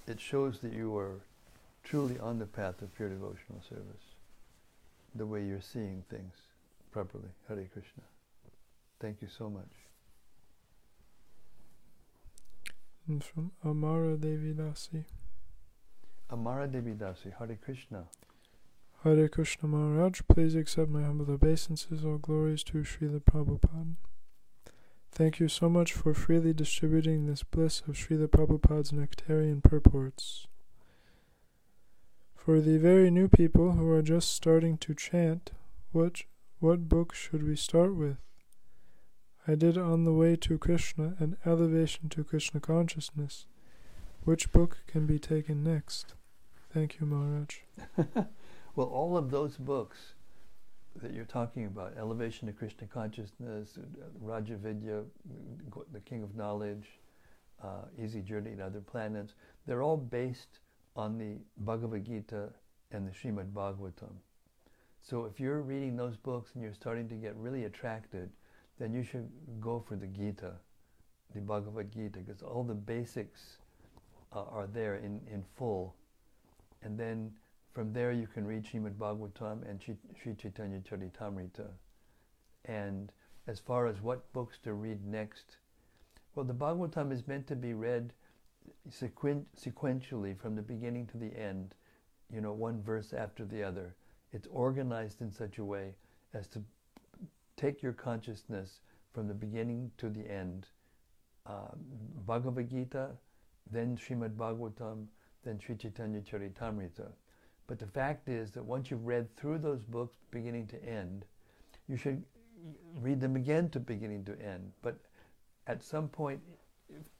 [0.06, 1.20] it shows that you are
[1.82, 4.14] truly on the path of pure devotional service.
[5.14, 6.34] The way you're seeing things
[6.90, 7.28] properly.
[7.48, 8.02] Hare Krishna.
[9.00, 9.70] Thank you so much.
[13.06, 15.04] And from Amara Devi Dasi.
[16.30, 18.04] Amara Devi Dasi, Hare Krishna.
[19.04, 23.96] Hare Krishna Maharaj, please accept my humble obeisances, all glories to Srila Prabhupada.
[25.14, 30.48] Thank you so much for freely distributing this bliss of Srila Prabhupada's nectarian purports.
[32.34, 35.52] For the very new people who are just starting to chant,
[35.92, 36.22] what,
[36.58, 38.16] what book should we start with?
[39.46, 43.46] I did On the Way to Krishna and Elevation to Krishna Consciousness.
[44.24, 46.14] Which book can be taken next?
[46.72, 47.58] Thank you, Maharaj.
[48.74, 50.13] well, all of those books
[51.02, 53.78] that you're talking about, Elevation to Krishna Consciousness,
[54.20, 55.02] Raja Vidya,
[55.92, 56.86] The King of Knowledge,
[57.62, 59.34] uh, Easy Journey to Other Planets,
[59.66, 60.60] they're all based
[60.96, 62.50] on the Bhagavad Gita
[62.92, 64.12] and the Srimad Bhagavatam.
[65.00, 68.30] So if you're reading those books and you're starting to get really attracted,
[68.78, 69.28] then you should
[69.60, 70.52] go for the Gita,
[71.34, 73.58] the Bhagavad Gita, because all the basics
[74.32, 75.94] uh, are there in, in full.
[76.82, 77.32] And then
[77.74, 81.66] from there you can read Srimad Bhagavatam and Sri Chaitanya Charitamrita.
[82.64, 83.12] And
[83.48, 85.56] as far as what books to read next,
[86.34, 88.12] well, the Bhagavatam is meant to be read
[88.88, 91.74] sequen- sequentially from the beginning to the end,
[92.32, 93.96] you know, one verse after the other.
[94.32, 95.94] It's organized in such a way
[96.32, 96.62] as to
[97.56, 98.80] take your consciousness
[99.12, 100.68] from the beginning to the end.
[101.44, 101.74] Uh,
[102.26, 103.10] Bhagavad Gita,
[103.70, 105.06] then Srimad Bhagavatam,
[105.44, 107.12] then Sri Chaitanya Charitamrita.
[107.66, 111.24] But the fact is that once you've read through those books beginning to end,
[111.88, 112.22] you should
[113.00, 114.72] read them again to beginning to end.
[114.82, 114.98] But
[115.66, 116.40] at some point,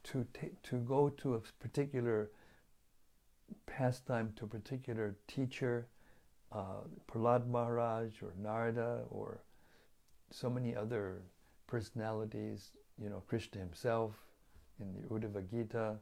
[0.03, 2.29] to t- to go to a particular
[3.65, 5.87] pastime, to a particular teacher,
[6.51, 9.41] uh, Prahlad Maharaj or Narada or
[10.31, 11.21] so many other
[11.67, 12.71] personalities,
[13.01, 14.13] you know, Krishna himself
[14.79, 15.95] in the Uddhava Gita,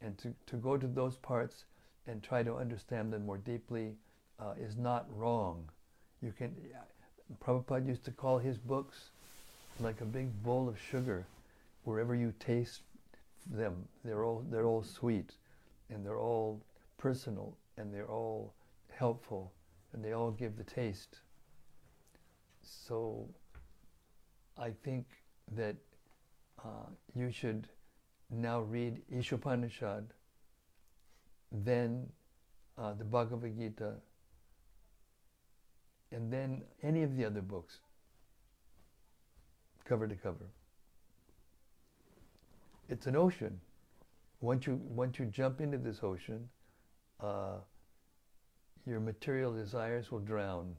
[0.00, 1.64] and to, to go to those parts
[2.06, 3.94] and try to understand them more deeply
[4.40, 5.68] uh, is not wrong.
[6.20, 6.54] You can,
[7.44, 9.10] Prabhupada used to call his books
[9.80, 11.24] like a big bowl of sugar.
[11.84, 12.82] Wherever you taste
[13.50, 15.32] them, they're all they're all sweet,
[15.90, 16.60] and they're all
[16.98, 18.54] personal, and they're all
[18.90, 19.52] helpful,
[19.92, 21.18] and they all give the taste.
[22.62, 23.26] So,
[24.56, 25.06] I think
[25.56, 25.74] that
[26.64, 27.66] uh, you should
[28.30, 30.04] now read Ishopanishad,
[31.52, 32.06] then
[32.78, 33.94] uh, the Bhagavad Gita,
[36.10, 37.78] and then any of the other books,
[39.84, 40.46] cover to cover.
[42.88, 43.60] It's an ocean.
[44.40, 46.48] Once you once you jump into this ocean,
[47.20, 47.56] uh,
[48.86, 50.74] your material desires will drown,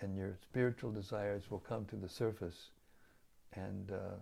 [0.00, 2.70] and your spiritual desires will come to the surface,
[3.54, 4.16] and uh,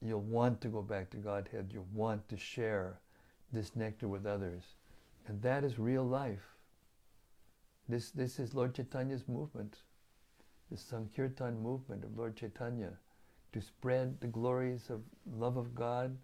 [0.00, 1.70] you'll want to go back to Godhead.
[1.72, 3.00] You'll want to share
[3.52, 4.62] this nectar with others.
[5.28, 6.56] And that is real life.
[7.88, 9.76] This, this is Lord Chaitanya's movement,
[10.70, 12.92] the Sankirtan movement of Lord Chaitanya,
[13.52, 15.00] to spread the glories of
[15.38, 16.16] love of God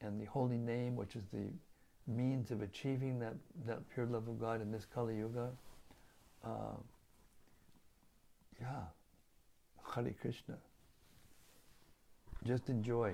[0.00, 1.46] and the holy name, which is the
[2.06, 3.34] means of achieving that,
[3.66, 5.50] that pure love of God in this Kali Yuga.
[6.44, 6.76] Uh,
[8.60, 8.82] yeah,
[9.94, 10.56] Hare Krishna.
[12.44, 13.12] Just enjoy,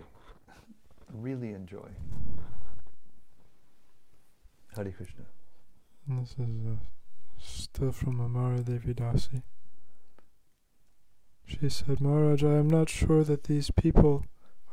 [1.13, 1.89] really enjoy.
[4.75, 5.25] Hare Krishna.
[6.09, 6.77] And this is uh,
[7.39, 9.43] still from Amara Devi Dasi.
[11.47, 14.25] She said, Maharaj, I am not sure that these people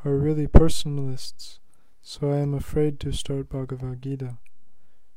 [0.04, 1.60] are really personalists,
[2.02, 4.38] so I am afraid to start Bhagavad Gita.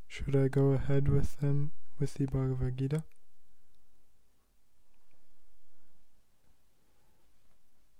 [0.07, 3.03] Should I go ahead with them with the Bhagavad Gita?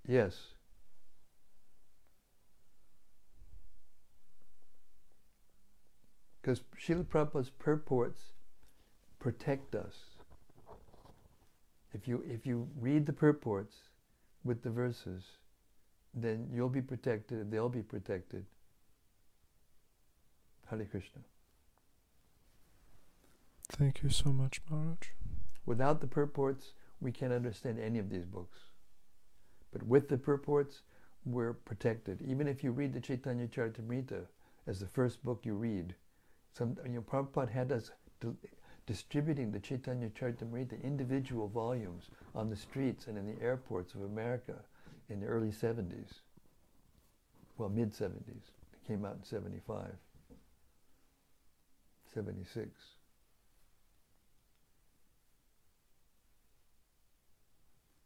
[0.06, 0.55] Yes.
[6.46, 8.20] Because Srila Prabhupada's purports
[9.18, 9.96] protect us.
[11.92, 13.74] If you, if you read the purports
[14.44, 15.24] with the verses,
[16.14, 18.44] then you'll be protected, they'll be protected.
[20.70, 21.22] Hare Krishna.
[23.72, 24.98] Thank you so much, Maharaj.
[25.64, 28.58] Without the purports, we can't understand any of these books.
[29.72, 30.82] But with the purports,
[31.24, 32.22] we're protected.
[32.22, 34.26] Even if you read the Chaitanya Charitamrita
[34.68, 35.96] as the first book you read,
[36.56, 37.90] some you know, Prabhupada had us
[38.86, 44.54] distributing the Chaitanya Charitamrita individual volumes on the streets and in the airports of America
[45.10, 46.20] in the early 70s.
[47.58, 48.28] Well, mid 70s.
[48.28, 49.86] It came out in 75,
[52.14, 52.68] 76.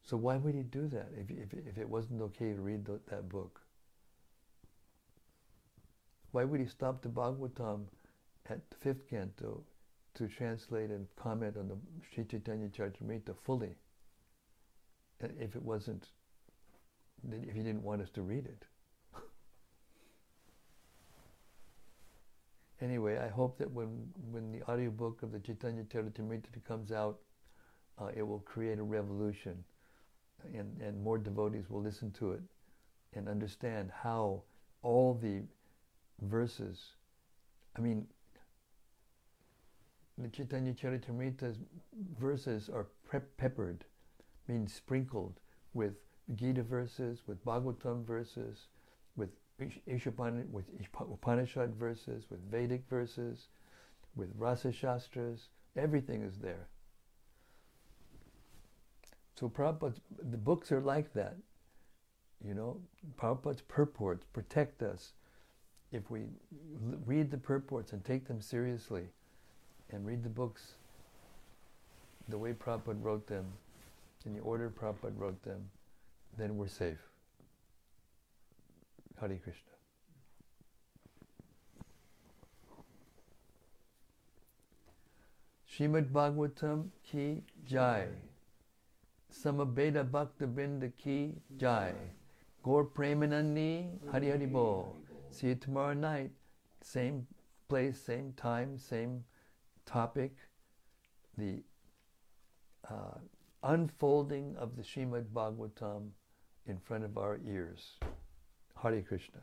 [0.03, 3.29] So why would he do that if, if, if it wasn't okay to read that
[3.29, 3.61] book?
[6.33, 7.85] Why would he stop the Bhagavatam
[8.49, 9.63] at the fifth canto
[10.15, 11.77] to translate and comment on the
[12.13, 13.77] Sri Chaitanya Charitamrita fully
[15.39, 16.09] if it wasn't,
[17.31, 18.65] if he didn't want us to read it?
[22.81, 27.19] anyway, I hope that when, when the audiobook of the Chaitanya Charitamrita comes out,
[28.01, 29.63] uh, it will create a revolution
[30.55, 32.41] and, and more devotees will listen to it
[33.15, 34.43] and understand how
[34.83, 35.43] all the
[36.23, 36.93] verses,
[37.77, 38.07] I mean,
[40.23, 41.59] the Chaitanya Charitamrita's
[42.19, 42.87] verses are
[43.37, 43.85] peppered,
[44.49, 45.41] means sprinkled
[45.73, 45.95] with
[46.35, 48.67] Gita verses, with Bhagavatam verses,
[49.17, 49.31] with
[49.89, 50.65] Ishapan, with
[51.01, 53.49] Upanishad verses, with Vedic verses,
[54.15, 55.49] with Rasa Shastras.
[55.77, 56.69] Everything is there.
[59.39, 60.01] So Prabhupada's,
[60.31, 61.37] the books are like that.
[62.45, 62.81] You know,
[63.17, 65.13] Prabhupada's purports protect us
[65.93, 66.27] if we
[67.07, 69.09] read the purports and take them seriously
[69.93, 70.75] and read the books
[72.29, 73.47] the way Prabhupada wrote them,
[74.25, 75.71] in the order Prabhupada wrote them,
[76.39, 76.99] then we're safe.
[79.21, 79.71] Hare Krishna.
[85.71, 88.07] Shrimad Bhagavatam ki jai.
[89.33, 91.93] Samaveta Bhakta Brinda ki jai.
[92.63, 94.95] Gaur Premanandi Hari Hari Bo.
[95.31, 96.31] See you tomorrow night.
[96.83, 97.27] Same
[97.69, 99.25] place, same time, same
[99.91, 100.33] topic.
[101.37, 101.63] The
[102.89, 103.19] uh,
[103.63, 106.11] unfolding of the Shrimad Bhagavatam
[106.67, 107.99] in front of our ears.
[108.83, 109.43] Hare Krishna.